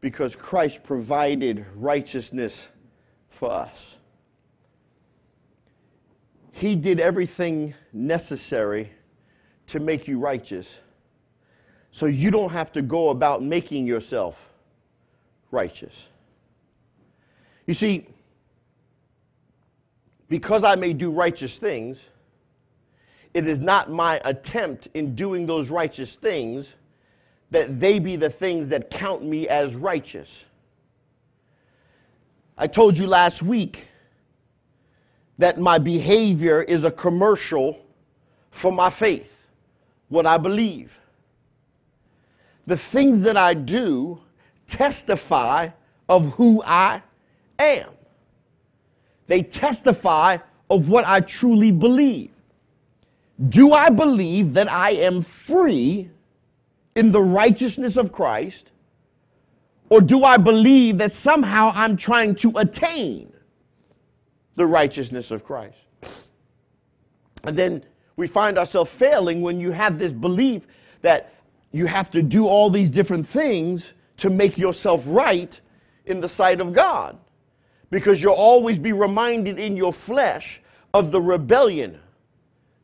because 0.00 0.34
Christ 0.34 0.82
provided 0.82 1.66
righteousness 1.74 2.68
for 3.28 3.50
us. 3.50 3.96
He 6.52 6.76
did 6.76 7.00
everything 7.00 7.74
necessary 7.92 8.92
to 9.66 9.80
make 9.80 10.06
you 10.06 10.18
righteous. 10.18 10.72
So 11.90 12.06
you 12.06 12.30
don't 12.30 12.52
have 12.52 12.72
to 12.72 12.82
go 12.82 13.10
about 13.10 13.42
making 13.42 13.86
yourself 13.86 14.48
righteous. 15.50 16.08
You 17.66 17.74
see, 17.74 18.06
because 20.28 20.62
I 20.62 20.76
may 20.76 20.92
do 20.92 21.10
righteous 21.10 21.56
things, 21.58 22.04
it 23.34 23.48
is 23.48 23.58
not 23.58 23.90
my 23.90 24.20
attempt 24.24 24.88
in 24.94 25.16
doing 25.16 25.46
those 25.46 25.70
righteous 25.70 26.14
things 26.14 26.74
that 27.50 27.80
they 27.80 27.98
be 27.98 28.16
the 28.16 28.30
things 28.30 28.68
that 28.68 28.90
count 28.90 29.24
me 29.24 29.48
as 29.48 29.74
righteous. 29.74 30.44
I 32.56 32.66
told 32.66 32.96
you 32.96 33.06
last 33.06 33.42
week 33.42 33.88
that 35.38 35.58
my 35.58 35.78
behavior 35.78 36.62
is 36.62 36.84
a 36.84 36.90
commercial 36.90 37.78
for 38.50 38.70
my 38.70 38.90
faith, 38.90 39.46
what 40.08 40.26
I 40.26 40.38
believe. 40.38 40.98
The 42.66 42.76
things 42.76 43.22
that 43.22 43.36
I 43.36 43.54
do 43.54 44.20
testify 44.66 45.70
of 46.08 46.34
who 46.34 46.62
I 46.64 47.02
am. 47.58 47.88
They 49.26 49.42
testify 49.42 50.38
of 50.68 50.88
what 50.88 51.06
I 51.06 51.20
truly 51.20 51.70
believe. 51.70 52.30
Do 53.48 53.72
I 53.72 53.88
believe 53.88 54.54
that 54.54 54.70
I 54.70 54.90
am 54.90 55.22
free 55.22 56.10
in 56.94 57.12
the 57.12 57.22
righteousness 57.22 57.96
of 57.96 58.12
Christ? 58.12 58.70
Or 59.90 60.00
do 60.00 60.24
I 60.24 60.36
believe 60.36 60.98
that 60.98 61.12
somehow 61.12 61.72
I'm 61.74 61.96
trying 61.96 62.34
to 62.36 62.52
attain 62.58 63.32
the 64.56 64.66
righteousness 64.66 65.30
of 65.30 65.44
Christ? 65.44 65.78
And 67.44 67.56
then 67.56 67.84
we 68.16 68.26
find 68.26 68.58
ourselves 68.58 68.90
failing 68.90 69.42
when 69.42 69.60
you 69.60 69.72
have 69.72 69.98
this 69.98 70.12
belief 70.12 70.66
that 71.02 71.34
you 71.72 71.86
have 71.86 72.10
to 72.12 72.22
do 72.22 72.46
all 72.46 72.70
these 72.70 72.90
different 72.90 73.26
things 73.26 73.92
to 74.18 74.30
make 74.30 74.58
yourself 74.58 75.04
right 75.06 75.60
in 76.06 76.20
the 76.20 76.28
sight 76.28 76.60
of 76.60 76.72
God. 76.72 77.18
because 77.90 78.22
you'll 78.22 78.32
always 78.34 78.78
be 78.78 78.92
reminded 78.92 79.58
in 79.58 79.76
your 79.76 79.92
flesh 79.92 80.60
of 80.94 81.10
the 81.10 81.20
rebellion 81.20 81.98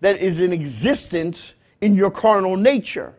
that 0.01 0.19
is 0.21 0.41
in 0.41 0.53
existence 0.53 1.55
in 1.81 1.95
your 1.95 2.11
carnal 2.11 2.57
nature. 2.57 3.15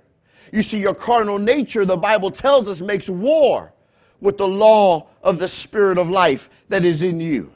You 0.51 0.61
see, 0.61 0.79
your 0.79 0.95
carnal 0.95 1.39
nature, 1.39 1.85
the 1.85 1.97
Bible 1.97 2.31
tells 2.31 2.67
us, 2.67 2.81
makes 2.81 3.09
war 3.09 3.73
with 4.21 4.37
the 4.37 4.47
law 4.47 5.07
of 5.23 5.39
the 5.39 5.47
Spirit 5.47 5.97
of 5.97 6.09
life 6.09 6.49
that 6.69 6.83
is 6.83 7.03
in 7.03 7.19
you. 7.19 7.51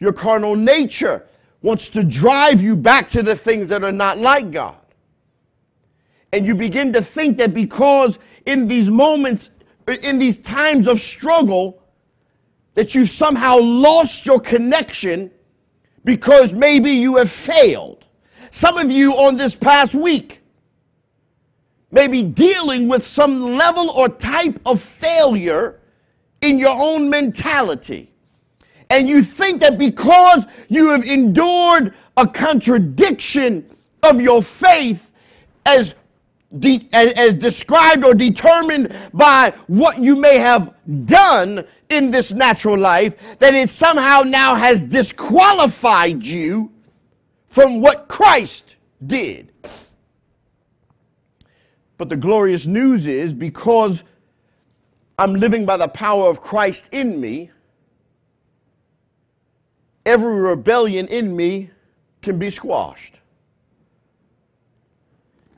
Your 0.00 0.12
carnal 0.12 0.54
nature 0.54 1.26
wants 1.62 1.88
to 1.88 2.04
drive 2.04 2.62
you 2.62 2.76
back 2.76 3.08
to 3.10 3.22
the 3.22 3.34
things 3.34 3.68
that 3.68 3.82
are 3.82 3.92
not 3.92 4.18
like 4.18 4.50
God. 4.50 4.76
And 6.32 6.46
you 6.46 6.54
begin 6.54 6.92
to 6.92 7.02
think 7.02 7.38
that 7.38 7.54
because 7.54 8.18
in 8.46 8.68
these 8.68 8.90
moments, 8.90 9.50
in 10.02 10.18
these 10.18 10.36
times 10.36 10.86
of 10.86 11.00
struggle, 11.00 11.82
that 12.74 12.94
you've 12.94 13.10
somehow 13.10 13.58
lost 13.58 14.24
your 14.26 14.38
connection 14.38 15.30
because 16.04 16.52
maybe 16.52 16.90
you 16.90 17.16
have 17.16 17.30
failed. 17.30 18.04
Some 18.50 18.78
of 18.78 18.90
you 18.90 19.14
on 19.14 19.36
this 19.36 19.56
past 19.56 19.94
week 19.94 20.42
may 21.90 22.06
be 22.06 22.22
dealing 22.22 22.88
with 22.88 23.04
some 23.04 23.56
level 23.56 23.90
or 23.90 24.08
type 24.08 24.60
of 24.66 24.80
failure 24.80 25.80
in 26.42 26.58
your 26.58 26.76
own 26.78 27.08
mentality. 27.08 28.10
And 28.90 29.08
you 29.08 29.22
think 29.22 29.60
that 29.60 29.78
because 29.78 30.46
you 30.68 30.88
have 30.90 31.04
endured 31.04 31.94
a 32.16 32.26
contradiction 32.26 33.68
of 34.02 34.20
your 34.20 34.42
faith 34.42 35.12
as, 35.66 35.94
de- 36.58 36.88
as, 36.92 37.12
as 37.12 37.34
described 37.34 38.04
or 38.04 38.14
determined 38.14 38.94
by 39.12 39.52
what 39.66 40.02
you 40.02 40.16
may 40.16 40.38
have 40.38 40.74
done 41.04 41.64
in 41.90 42.10
this 42.10 42.32
natural 42.32 42.78
life, 42.78 43.16
that 43.38 43.54
it 43.54 43.70
somehow 43.70 44.22
now 44.22 44.54
has 44.54 44.82
disqualified 44.82 46.22
you 46.22 46.70
from 47.48 47.80
what 47.80 48.08
Christ 48.08 48.76
did. 49.06 49.47
But 51.98 52.08
the 52.08 52.16
glorious 52.16 52.66
news 52.66 53.06
is 53.06 53.34
because 53.34 54.04
I'm 55.18 55.34
living 55.34 55.66
by 55.66 55.76
the 55.76 55.88
power 55.88 56.30
of 56.30 56.40
Christ 56.40 56.88
in 56.92 57.20
me, 57.20 57.50
every 60.06 60.40
rebellion 60.40 61.08
in 61.08 61.36
me 61.36 61.70
can 62.22 62.38
be 62.38 62.50
squashed. 62.50 63.16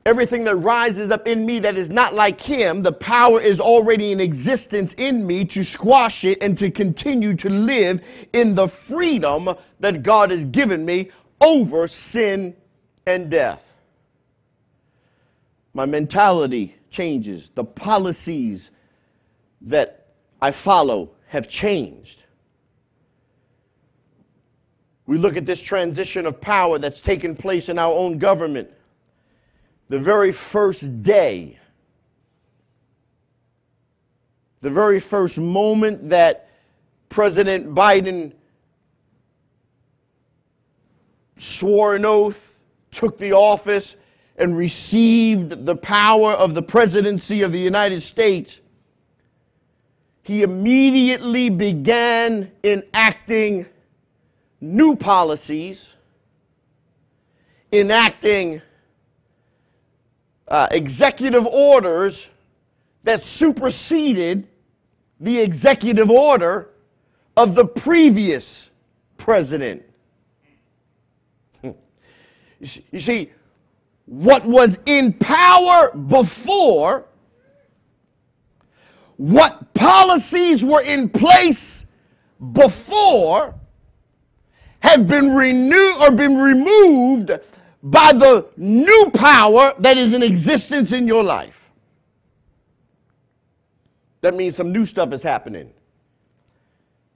Everything 0.06 0.44
that 0.44 0.56
rises 0.56 1.10
up 1.10 1.28
in 1.28 1.44
me 1.44 1.58
that 1.58 1.76
is 1.76 1.90
not 1.90 2.14
like 2.14 2.40
him, 2.40 2.82
the 2.82 2.90
power 2.90 3.38
is 3.38 3.60
already 3.60 4.12
in 4.12 4.20
existence 4.20 4.94
in 4.94 5.26
me 5.26 5.44
to 5.44 5.62
squash 5.62 6.24
it 6.24 6.42
and 6.42 6.56
to 6.56 6.70
continue 6.70 7.34
to 7.34 7.50
live 7.50 8.02
in 8.32 8.54
the 8.54 8.66
freedom 8.66 9.50
that 9.78 10.02
God 10.02 10.30
has 10.30 10.46
given 10.46 10.86
me 10.86 11.10
over 11.42 11.86
sin 11.86 12.56
and 13.06 13.30
death. 13.30 13.69
My 15.72 15.86
mentality 15.86 16.76
changes. 16.90 17.50
The 17.54 17.64
policies 17.64 18.70
that 19.62 20.08
I 20.42 20.50
follow 20.50 21.10
have 21.26 21.48
changed. 21.48 22.24
We 25.06 25.18
look 25.18 25.36
at 25.36 25.46
this 25.46 25.60
transition 25.60 26.26
of 26.26 26.40
power 26.40 26.78
that's 26.78 27.00
taken 27.00 27.34
place 27.34 27.68
in 27.68 27.78
our 27.78 27.92
own 27.92 28.18
government. 28.18 28.70
The 29.88 29.98
very 29.98 30.30
first 30.30 31.02
day, 31.02 31.58
the 34.60 34.70
very 34.70 35.00
first 35.00 35.38
moment 35.38 36.10
that 36.10 36.48
President 37.08 37.74
Biden 37.74 38.34
swore 41.38 41.96
an 41.96 42.04
oath, 42.04 42.62
took 42.92 43.18
the 43.18 43.32
office, 43.32 43.96
and 44.40 44.56
received 44.56 45.66
the 45.66 45.76
power 45.76 46.32
of 46.32 46.54
the 46.54 46.62
presidency 46.62 47.42
of 47.42 47.52
the 47.52 47.58
United 47.58 48.00
States, 48.00 48.60
he 50.22 50.42
immediately 50.42 51.50
began 51.50 52.50
enacting 52.64 53.66
new 54.60 54.96
policies, 54.96 55.94
enacting 57.72 58.62
uh, 60.48 60.66
executive 60.70 61.46
orders 61.46 62.28
that 63.04 63.22
superseded 63.22 64.46
the 65.20 65.38
executive 65.38 66.10
order 66.10 66.70
of 67.36 67.54
the 67.54 67.64
previous 67.64 68.70
president. 69.16 69.82
You 72.92 73.00
see, 73.00 73.30
what 74.10 74.44
was 74.44 74.76
in 74.86 75.12
power 75.12 75.92
before, 75.92 77.06
what 79.16 79.72
policies 79.72 80.64
were 80.64 80.82
in 80.82 81.08
place 81.08 81.86
before, 82.52 83.54
have 84.80 85.06
been 85.06 85.28
renewed 85.28 85.96
or 86.00 86.10
been 86.10 86.34
removed 86.34 87.30
by 87.84 88.12
the 88.12 88.48
new 88.56 89.12
power 89.14 89.74
that 89.78 89.96
is 89.96 90.12
in 90.12 90.24
existence 90.24 90.90
in 90.90 91.06
your 91.06 91.22
life. 91.22 91.70
That 94.22 94.34
means 94.34 94.56
some 94.56 94.72
new 94.72 94.86
stuff 94.86 95.12
is 95.12 95.22
happening. 95.22 95.72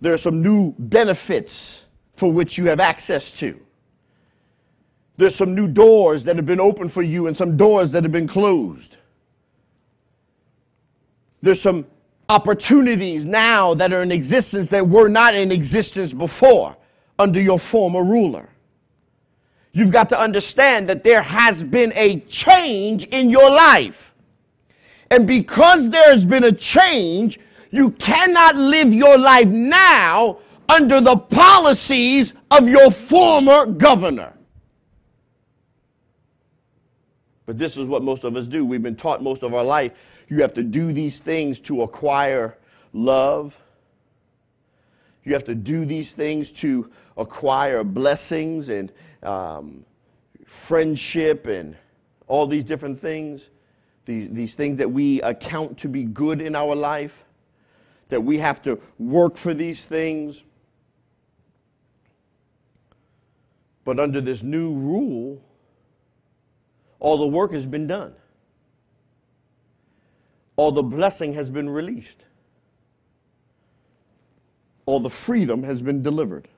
There 0.01 0.15
are 0.15 0.19
some 0.19 0.41
new 0.41 0.77
benefits 0.79 1.83
for 2.13 2.31
which 2.31 2.57
you 2.57 2.67
have 2.67 2.79
access 2.79 3.33
to. 3.33 3.64
There's 5.17 5.35
some 5.35 5.55
new 5.55 5.69
doors 5.69 6.25
that 6.25 6.37
have 6.37 6.47
been 6.47 6.61
opened 6.61 6.93
for 6.93 7.03
you 7.03 7.27
and 7.27 7.37
some 7.37 7.57
doors 7.57 7.93
that 7.93 8.03
have 8.03 8.13
been 8.13 8.27
closed. 8.27 8.97
There's 11.41 11.61
some 11.61 11.87
opportunities 12.29 13.25
now 13.25 13.75
that 13.75 13.93
are 13.93 14.03
in 14.03 14.11
existence 14.11 14.69
that 14.71 14.89
were 14.89 15.09
not 15.09 15.35
in 15.35 15.53
existence 15.53 16.13
before 16.13 16.77
under 17.19 17.41
your 17.41 17.59
former 17.59 18.03
ruler. 18.03 18.49
You've 19.73 19.93
got 19.93 20.09
to 20.11 20.19
understand 20.19 20.89
that 20.89 21.05
there 21.05 21.23
has 21.23 21.63
been 21.63 21.93
a 21.95 22.21
change 22.21 23.07
in 23.09 23.29
your 23.29 23.51
life. 23.51 24.15
And 25.11 25.27
because 25.27 25.91
there's 25.91 26.25
been 26.25 26.45
a 26.45 26.53
change, 26.53 27.39
you 27.71 27.91
cannot 27.93 28.57
live 28.57 28.93
your 28.93 29.19
life 29.19 29.49
now 29.49 30.39
under 30.69 31.01
the 31.01 31.17
policies 31.17 32.35
of 32.51 32.69
your 32.69 32.91
former 32.91 33.67
governor. 33.67 34.34
But 37.47 37.59
this 37.59 37.77
is 37.77 37.87
what 37.87 38.03
most 38.03 38.25
of 38.25 38.37
us 38.37 38.47
do. 38.47 38.65
We've 38.65 38.83
been 38.83 38.97
taught 38.97 39.23
most 39.23 39.43
of 39.43 39.55
our 39.55 39.65
life 39.65 39.93
you 40.29 40.41
have 40.41 40.55
to 40.55 40.63
do 40.63 40.93
these 40.93 41.21
things 41.21 41.61
to 41.61 41.83
acquire 41.83 42.57
love. 42.93 43.59
You 45.23 45.33
have 45.35 45.45
to 45.45 45.55
do 45.55 45.85
these 45.85 46.13
things 46.13 46.51
to 46.53 46.91
acquire 47.17 47.85
blessings 47.85 48.69
and 48.69 48.93
um, 49.23 49.85
friendship 50.47 51.47
and 51.47 51.77
all 52.27 52.47
these 52.47 52.65
different 52.65 52.99
things. 52.99 53.49
These, 54.07 54.31
these 54.31 54.55
things 54.55 54.79
that 54.79 54.91
we 54.91 55.23
account 55.23 55.79
to 55.79 55.89
be 55.89 56.05
good 56.05 56.41
in 56.41 56.55
our 56.55 56.75
life, 56.75 57.25
that 58.09 58.23
we 58.23 58.39
have 58.39 58.63
to 58.63 58.79
work 58.99 59.37
for 59.37 59.55
these 59.55 59.85
things. 59.87 60.43
But 63.85 63.99
under 63.99 64.21
this 64.21 64.43
new 64.43 64.73
rule, 64.73 65.43
all 67.05 67.19
the 67.19 67.27
work 67.27 67.53
has 67.53 67.67
been 67.67 67.87
done. 67.87 68.15
All 70.57 70.73
the 70.73 70.83
blessing 70.83 71.35
has 71.35 71.51
been 71.51 71.69
released. 71.69 72.25
All 74.87 75.01
the 75.01 75.11
freedom 75.11 75.63
has 75.65 75.83
been 75.83 76.01
delivered. 76.01 76.49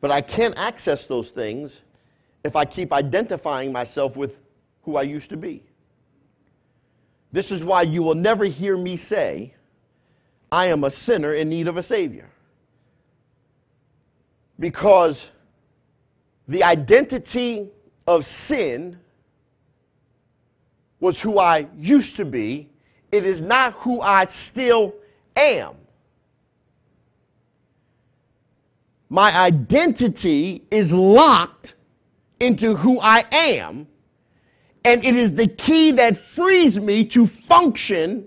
But 0.00 0.10
I 0.10 0.22
can't 0.22 0.56
access 0.56 1.04
those 1.04 1.30
things 1.30 1.82
if 2.44 2.56
I 2.56 2.64
keep 2.64 2.94
identifying 2.94 3.72
myself 3.72 4.16
with 4.16 4.40
who 4.84 4.96
I 4.96 5.02
used 5.02 5.28
to 5.28 5.36
be. 5.36 5.62
This 7.30 7.52
is 7.52 7.62
why 7.62 7.82
you 7.82 8.02
will 8.02 8.14
never 8.14 8.46
hear 8.46 8.78
me 8.78 8.96
say, 8.96 9.52
I 10.50 10.68
am 10.68 10.84
a 10.84 10.90
sinner 10.90 11.34
in 11.34 11.50
need 11.50 11.68
of 11.68 11.76
a 11.76 11.82
Savior. 11.82 12.30
Because 14.58 15.28
the 16.46 16.64
identity 16.64 17.72
of 18.08 18.24
sin 18.24 18.98
was 20.98 21.20
who 21.20 21.38
I 21.38 21.68
used 21.78 22.16
to 22.16 22.24
be. 22.24 22.70
It 23.12 23.24
is 23.24 23.42
not 23.42 23.74
who 23.74 24.00
I 24.00 24.24
still 24.24 24.94
am. 25.36 25.74
My 29.10 29.34
identity 29.38 30.64
is 30.70 30.92
locked 30.92 31.74
into 32.40 32.74
who 32.74 32.98
I 33.00 33.24
am, 33.30 33.86
and 34.84 35.04
it 35.04 35.14
is 35.14 35.34
the 35.34 35.46
key 35.46 35.92
that 35.92 36.16
frees 36.16 36.80
me 36.80 37.04
to 37.06 37.26
function 37.26 38.26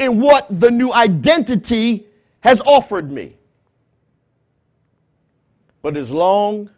in 0.00 0.20
what 0.20 0.46
the 0.60 0.70
new 0.70 0.92
identity 0.92 2.06
has 2.40 2.60
offered 2.62 3.10
me. 3.10 3.36
But 5.82 5.96
as 5.96 6.10
long 6.10 6.70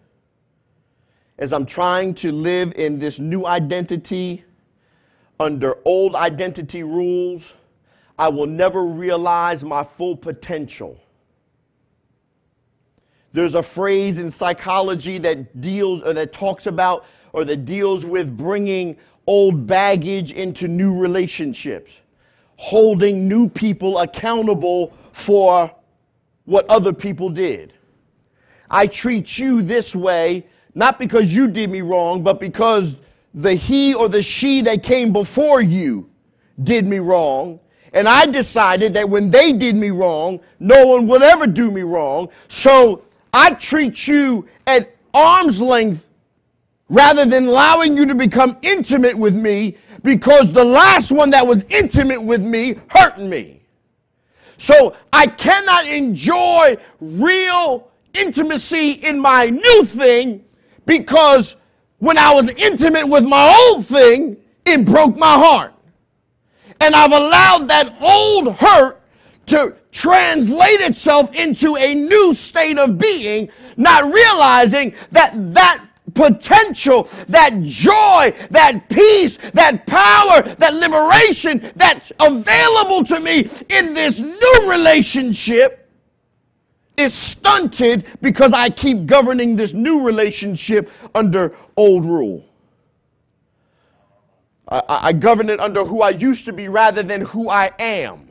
as 1.38 1.52
I'm 1.52 1.66
trying 1.66 2.14
to 2.14 2.32
live 2.32 2.72
in 2.76 2.98
this 2.98 3.18
new 3.18 3.46
identity 3.46 4.44
under 5.38 5.76
old 5.84 6.16
identity 6.16 6.82
rules, 6.82 7.52
I 8.18 8.28
will 8.28 8.46
never 8.46 8.84
realize 8.84 9.64
my 9.64 9.84
full 9.84 10.16
potential. 10.16 11.00
There's 13.32 13.54
a 13.54 13.62
phrase 13.62 14.18
in 14.18 14.30
psychology 14.30 15.18
that 15.18 15.60
deals 15.60 16.02
or 16.02 16.12
that 16.14 16.32
talks 16.32 16.66
about 16.66 17.04
or 17.32 17.44
that 17.44 17.64
deals 17.64 18.04
with 18.04 18.36
bringing 18.36 18.96
old 19.28 19.66
baggage 19.66 20.32
into 20.32 20.66
new 20.66 20.98
relationships, 20.98 22.00
holding 22.56 23.28
new 23.28 23.48
people 23.48 23.98
accountable 23.98 24.92
for 25.12 25.70
what 26.46 26.66
other 26.68 26.92
people 26.92 27.28
did. 27.28 27.74
I 28.70 28.86
treat 28.86 29.38
you 29.38 29.62
this 29.62 29.94
way 29.94 30.46
not 30.78 30.96
because 30.96 31.34
you 31.34 31.48
did 31.48 31.70
me 31.70 31.80
wrong, 31.80 32.22
but 32.22 32.38
because 32.38 32.98
the 33.34 33.52
he 33.52 33.94
or 33.94 34.08
the 34.08 34.22
she 34.22 34.60
that 34.60 34.84
came 34.84 35.12
before 35.12 35.60
you 35.60 36.08
did 36.62 36.86
me 36.86 37.00
wrong. 37.00 37.58
And 37.92 38.08
I 38.08 38.26
decided 38.26 38.94
that 38.94 39.10
when 39.10 39.28
they 39.28 39.52
did 39.52 39.74
me 39.74 39.90
wrong, 39.90 40.38
no 40.60 40.86
one 40.86 41.08
would 41.08 41.20
ever 41.20 41.48
do 41.48 41.72
me 41.72 41.82
wrong. 41.82 42.28
So 42.46 43.02
I 43.34 43.54
treat 43.54 44.06
you 44.06 44.46
at 44.68 44.94
arm's 45.12 45.60
length 45.60 46.08
rather 46.88 47.24
than 47.24 47.48
allowing 47.48 47.96
you 47.96 48.06
to 48.06 48.14
become 48.14 48.56
intimate 48.62 49.18
with 49.18 49.34
me 49.34 49.76
because 50.04 50.52
the 50.52 50.64
last 50.64 51.10
one 51.10 51.30
that 51.30 51.44
was 51.44 51.64
intimate 51.70 52.22
with 52.22 52.40
me 52.40 52.76
hurt 52.86 53.18
me. 53.18 53.62
So 54.58 54.94
I 55.12 55.26
cannot 55.26 55.88
enjoy 55.88 56.76
real 57.00 57.90
intimacy 58.14 58.92
in 58.92 59.18
my 59.18 59.46
new 59.46 59.84
thing 59.84 60.44
because 60.88 61.54
when 61.98 62.18
I 62.18 62.32
was 62.32 62.48
intimate 62.50 63.06
with 63.06 63.24
my 63.24 63.70
old 63.70 63.86
thing, 63.86 64.38
it 64.64 64.84
broke 64.84 65.16
my 65.16 65.34
heart. 65.34 65.74
And 66.80 66.94
I've 66.94 67.12
allowed 67.12 67.68
that 67.68 67.96
old 68.00 68.54
hurt 68.54 69.00
to 69.46 69.76
translate 69.92 70.80
itself 70.80 71.32
into 71.34 71.76
a 71.76 71.94
new 71.94 72.32
state 72.32 72.78
of 72.78 72.98
being, 72.98 73.50
not 73.76 74.04
realizing 74.04 74.94
that 75.10 75.32
that 75.52 75.84
potential, 76.14 77.08
that 77.28 77.60
joy, 77.62 78.32
that 78.50 78.88
peace, 78.88 79.38
that 79.52 79.86
power, 79.86 80.42
that 80.54 80.74
liberation 80.74 81.70
that's 81.76 82.12
available 82.18 83.04
to 83.04 83.20
me 83.20 83.48
in 83.68 83.92
this 83.92 84.20
new 84.20 84.70
relationship 84.70 85.87
is 87.08 87.14
stunted 87.14 88.04
because 88.20 88.52
I 88.52 88.68
keep 88.68 89.06
governing 89.06 89.56
this 89.56 89.72
new 89.72 90.04
relationship 90.04 90.90
under 91.14 91.54
old 91.76 92.04
rule. 92.04 92.44
I, 94.68 94.82
I, 94.88 95.12
govern 95.14 95.48
it 95.48 95.60
under 95.60 95.84
who 95.84 96.02
I 96.02 96.10
used 96.10 96.44
to 96.44 96.52
be 96.52 96.68
rather 96.68 97.02
than 97.02 97.22
who 97.22 97.48
I 97.48 97.70
am. 97.78 98.28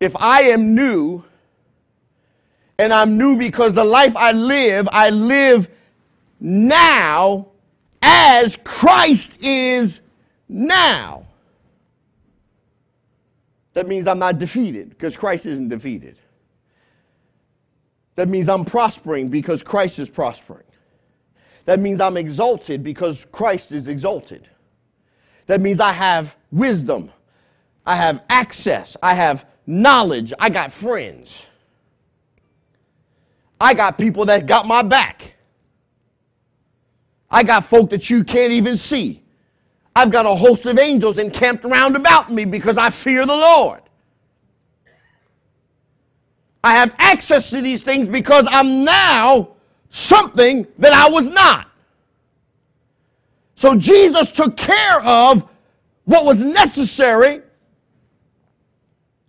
If 0.00 0.16
I 0.16 0.42
am 0.44 0.74
new, 0.74 1.22
and 2.78 2.92
I'm 2.92 3.18
new 3.18 3.36
because 3.36 3.74
the 3.74 3.84
life 3.84 4.16
I 4.16 4.32
live, 4.32 4.88
I 4.90 5.10
live 5.10 5.68
now 6.40 7.48
as 8.00 8.56
Christ 8.64 9.42
is 9.42 10.00
now. 10.48 11.25
That 13.76 13.86
means 13.86 14.06
I'm 14.06 14.18
not 14.18 14.38
defeated 14.38 14.88
because 14.88 15.18
Christ 15.18 15.44
isn't 15.44 15.68
defeated. 15.68 16.18
That 18.14 18.26
means 18.26 18.48
I'm 18.48 18.64
prospering 18.64 19.28
because 19.28 19.62
Christ 19.62 19.98
is 19.98 20.08
prospering. 20.08 20.64
That 21.66 21.78
means 21.78 22.00
I'm 22.00 22.16
exalted 22.16 22.82
because 22.82 23.26
Christ 23.32 23.72
is 23.72 23.86
exalted. 23.86 24.48
That 25.44 25.60
means 25.60 25.78
I 25.78 25.92
have 25.92 26.38
wisdom. 26.50 27.12
I 27.84 27.96
have 27.96 28.24
access. 28.30 28.96
I 29.02 29.12
have 29.12 29.44
knowledge. 29.66 30.32
I 30.38 30.48
got 30.48 30.72
friends. 30.72 31.42
I 33.60 33.74
got 33.74 33.98
people 33.98 34.24
that 34.24 34.46
got 34.46 34.66
my 34.66 34.80
back. 34.80 35.34
I 37.30 37.42
got 37.42 37.62
folk 37.62 37.90
that 37.90 38.08
you 38.08 38.24
can't 38.24 38.52
even 38.52 38.78
see. 38.78 39.22
I've 39.96 40.10
got 40.10 40.26
a 40.26 40.34
host 40.34 40.66
of 40.66 40.78
angels 40.78 41.16
encamped 41.16 41.64
round 41.64 41.96
about 41.96 42.30
me 42.30 42.44
because 42.44 42.76
I 42.76 42.90
fear 42.90 43.24
the 43.24 43.34
Lord. 43.34 43.80
I 46.62 46.74
have 46.74 46.94
access 46.98 47.48
to 47.48 47.62
these 47.62 47.82
things 47.82 48.06
because 48.06 48.46
I'm 48.50 48.84
now 48.84 49.48
something 49.88 50.66
that 50.78 50.92
I 50.92 51.08
was 51.08 51.30
not. 51.30 51.70
So 53.54 53.74
Jesus 53.74 54.30
took 54.32 54.58
care 54.58 55.00
of 55.00 55.48
what 56.04 56.26
was 56.26 56.42
necessary 56.42 57.40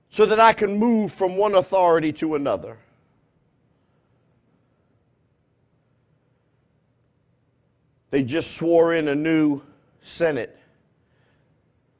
so 0.09 0.26
that 0.26 0.41
I 0.41 0.51
can 0.51 0.78
move 0.78 1.13
from 1.13 1.38
one 1.38 1.55
authority 1.55 2.11
to 2.13 2.36
another. 2.36 2.78
They 8.09 8.22
just 8.22 8.57
swore 8.57 8.95
in 8.95 9.07
a 9.07 9.15
new 9.15 9.61
Senate. 10.08 10.58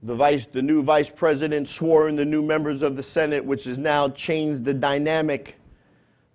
The, 0.04 0.16
vice, 0.16 0.46
the 0.46 0.62
new 0.62 0.84
vice 0.84 1.10
president 1.10 1.68
swore 1.68 2.08
in 2.08 2.16
the 2.16 2.26
new 2.26 2.42
members 2.42 2.82
of 2.82 2.96
the 2.96 3.04
Senate, 3.04 3.44
which 3.44 3.64
has 3.66 3.78
now 3.78 4.10
changed 4.10 4.64
the 4.64 4.74
dynamic 4.74 5.58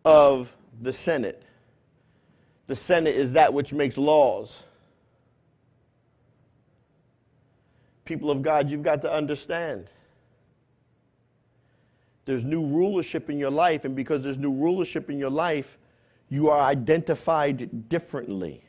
of 0.05 0.55
the 0.81 0.93
Senate. 0.93 1.43
The 2.67 2.77
Senate 2.77 3.15
is 3.15 3.33
that 3.33 3.55
which 3.55 3.73
makes 3.73 3.97
laws. 3.97 4.63
People 8.05 8.31
of 8.31 8.43
God, 8.43 8.71
you've 8.71 8.83
got 8.83 9.03
to 9.03 9.13
understand. 9.13 9.89
There's 12.25 12.45
new 12.45 12.67
rulership 12.67 13.31
in 13.31 13.39
your 13.39 13.51
life, 13.51 13.85
and 13.85 13.95
because 13.95 14.23
there's 14.23 14.39
new 14.39 14.53
rulership 14.53 15.09
in 15.09 15.19
your 15.19 15.31
life, 15.31 15.79
you 16.29 16.51
are 16.51 16.61
identified 16.61 17.89
differently. 17.89 18.65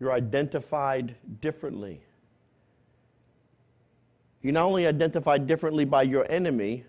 You're 0.00 0.12
identified 0.12 1.14
differently. 1.40 2.00
You're 4.42 4.54
not 4.54 4.64
only 4.64 4.86
identified 4.86 5.46
differently 5.46 5.84
by 5.84 6.02
your 6.04 6.26
enemy, 6.30 6.84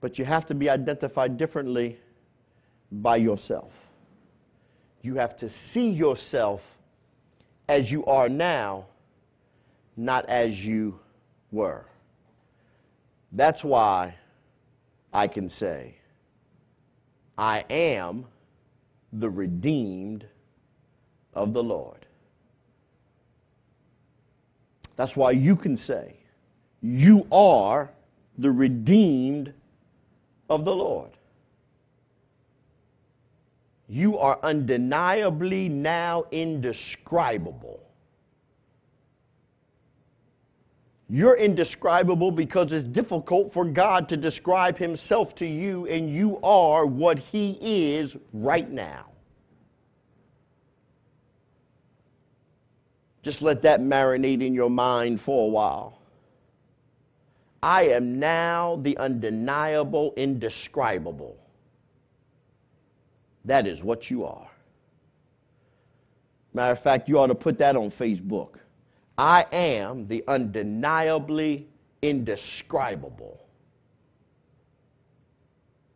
but 0.00 0.18
you 0.18 0.26
have 0.26 0.46
to 0.46 0.54
be 0.54 0.68
identified 0.68 1.38
differently 1.38 1.98
by 2.92 3.16
yourself. 3.16 3.72
You 5.02 5.14
have 5.14 5.36
to 5.38 5.48
see 5.48 5.88
yourself 5.88 6.78
as 7.68 7.90
you 7.90 8.04
are 8.04 8.28
now, 8.28 8.86
not 9.96 10.26
as 10.26 10.64
you 10.64 11.00
were. 11.50 11.86
That's 13.32 13.64
why 13.64 14.14
I 15.12 15.28
can 15.28 15.48
say, 15.48 15.94
I 17.36 17.64
am 17.70 18.26
the 19.12 19.30
redeemed 19.30 20.26
of 21.34 21.52
the 21.52 21.62
Lord. 21.62 21.97
That's 24.98 25.14
why 25.14 25.30
you 25.30 25.54
can 25.54 25.76
say, 25.76 26.16
You 26.82 27.24
are 27.30 27.88
the 28.36 28.50
redeemed 28.50 29.54
of 30.50 30.64
the 30.64 30.74
Lord. 30.74 31.12
You 33.86 34.18
are 34.18 34.40
undeniably 34.42 35.68
now 35.68 36.24
indescribable. 36.32 37.80
You're 41.08 41.36
indescribable 41.36 42.32
because 42.32 42.72
it's 42.72 42.82
difficult 42.82 43.52
for 43.52 43.64
God 43.64 44.08
to 44.08 44.16
describe 44.16 44.76
Himself 44.78 45.32
to 45.36 45.46
you, 45.46 45.86
and 45.86 46.12
you 46.12 46.40
are 46.42 46.84
what 46.84 47.20
He 47.20 47.56
is 47.62 48.16
right 48.32 48.68
now. 48.68 49.06
Just 53.28 53.42
let 53.42 53.60
that 53.60 53.82
marinate 53.82 54.42
in 54.42 54.54
your 54.54 54.70
mind 54.70 55.20
for 55.20 55.44
a 55.44 55.50
while. 55.50 55.98
I 57.62 57.88
am 57.88 58.18
now 58.18 58.76
the 58.80 58.96
undeniable, 58.96 60.14
indescribable. 60.16 61.36
That 63.44 63.66
is 63.66 63.84
what 63.84 64.10
you 64.10 64.24
are. 64.24 64.48
Matter 66.54 66.72
of 66.72 66.80
fact, 66.80 67.06
you 67.06 67.18
ought 67.18 67.26
to 67.26 67.34
put 67.34 67.58
that 67.58 67.76
on 67.76 67.90
Facebook. 67.90 68.60
I 69.18 69.44
am 69.52 70.08
the 70.08 70.24
undeniably 70.26 71.68
indescribable. 72.00 73.44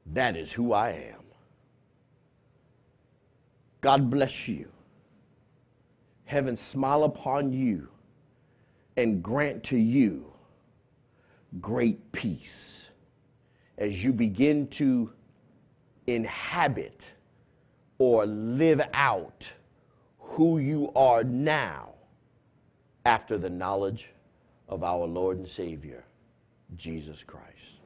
That 0.04 0.36
is 0.36 0.52
who 0.52 0.74
I 0.74 0.90
am. 0.90 1.24
God 3.80 4.10
bless 4.10 4.46
you 4.48 4.71
heaven 6.32 6.56
smile 6.56 7.04
upon 7.04 7.52
you 7.52 7.86
and 8.96 9.22
grant 9.22 9.62
to 9.62 9.76
you 9.76 10.32
great 11.60 12.10
peace 12.10 12.88
as 13.76 14.02
you 14.02 14.14
begin 14.14 14.66
to 14.66 15.12
inhabit 16.06 17.12
or 17.98 18.24
live 18.24 18.80
out 18.94 19.52
who 20.18 20.58
you 20.58 20.90
are 20.96 21.22
now 21.22 21.90
after 23.04 23.36
the 23.36 23.50
knowledge 23.50 24.08
of 24.70 24.82
our 24.82 25.04
Lord 25.06 25.36
and 25.36 25.46
Savior, 25.46 26.02
Jesus 26.76 27.22
Christ. 27.22 27.81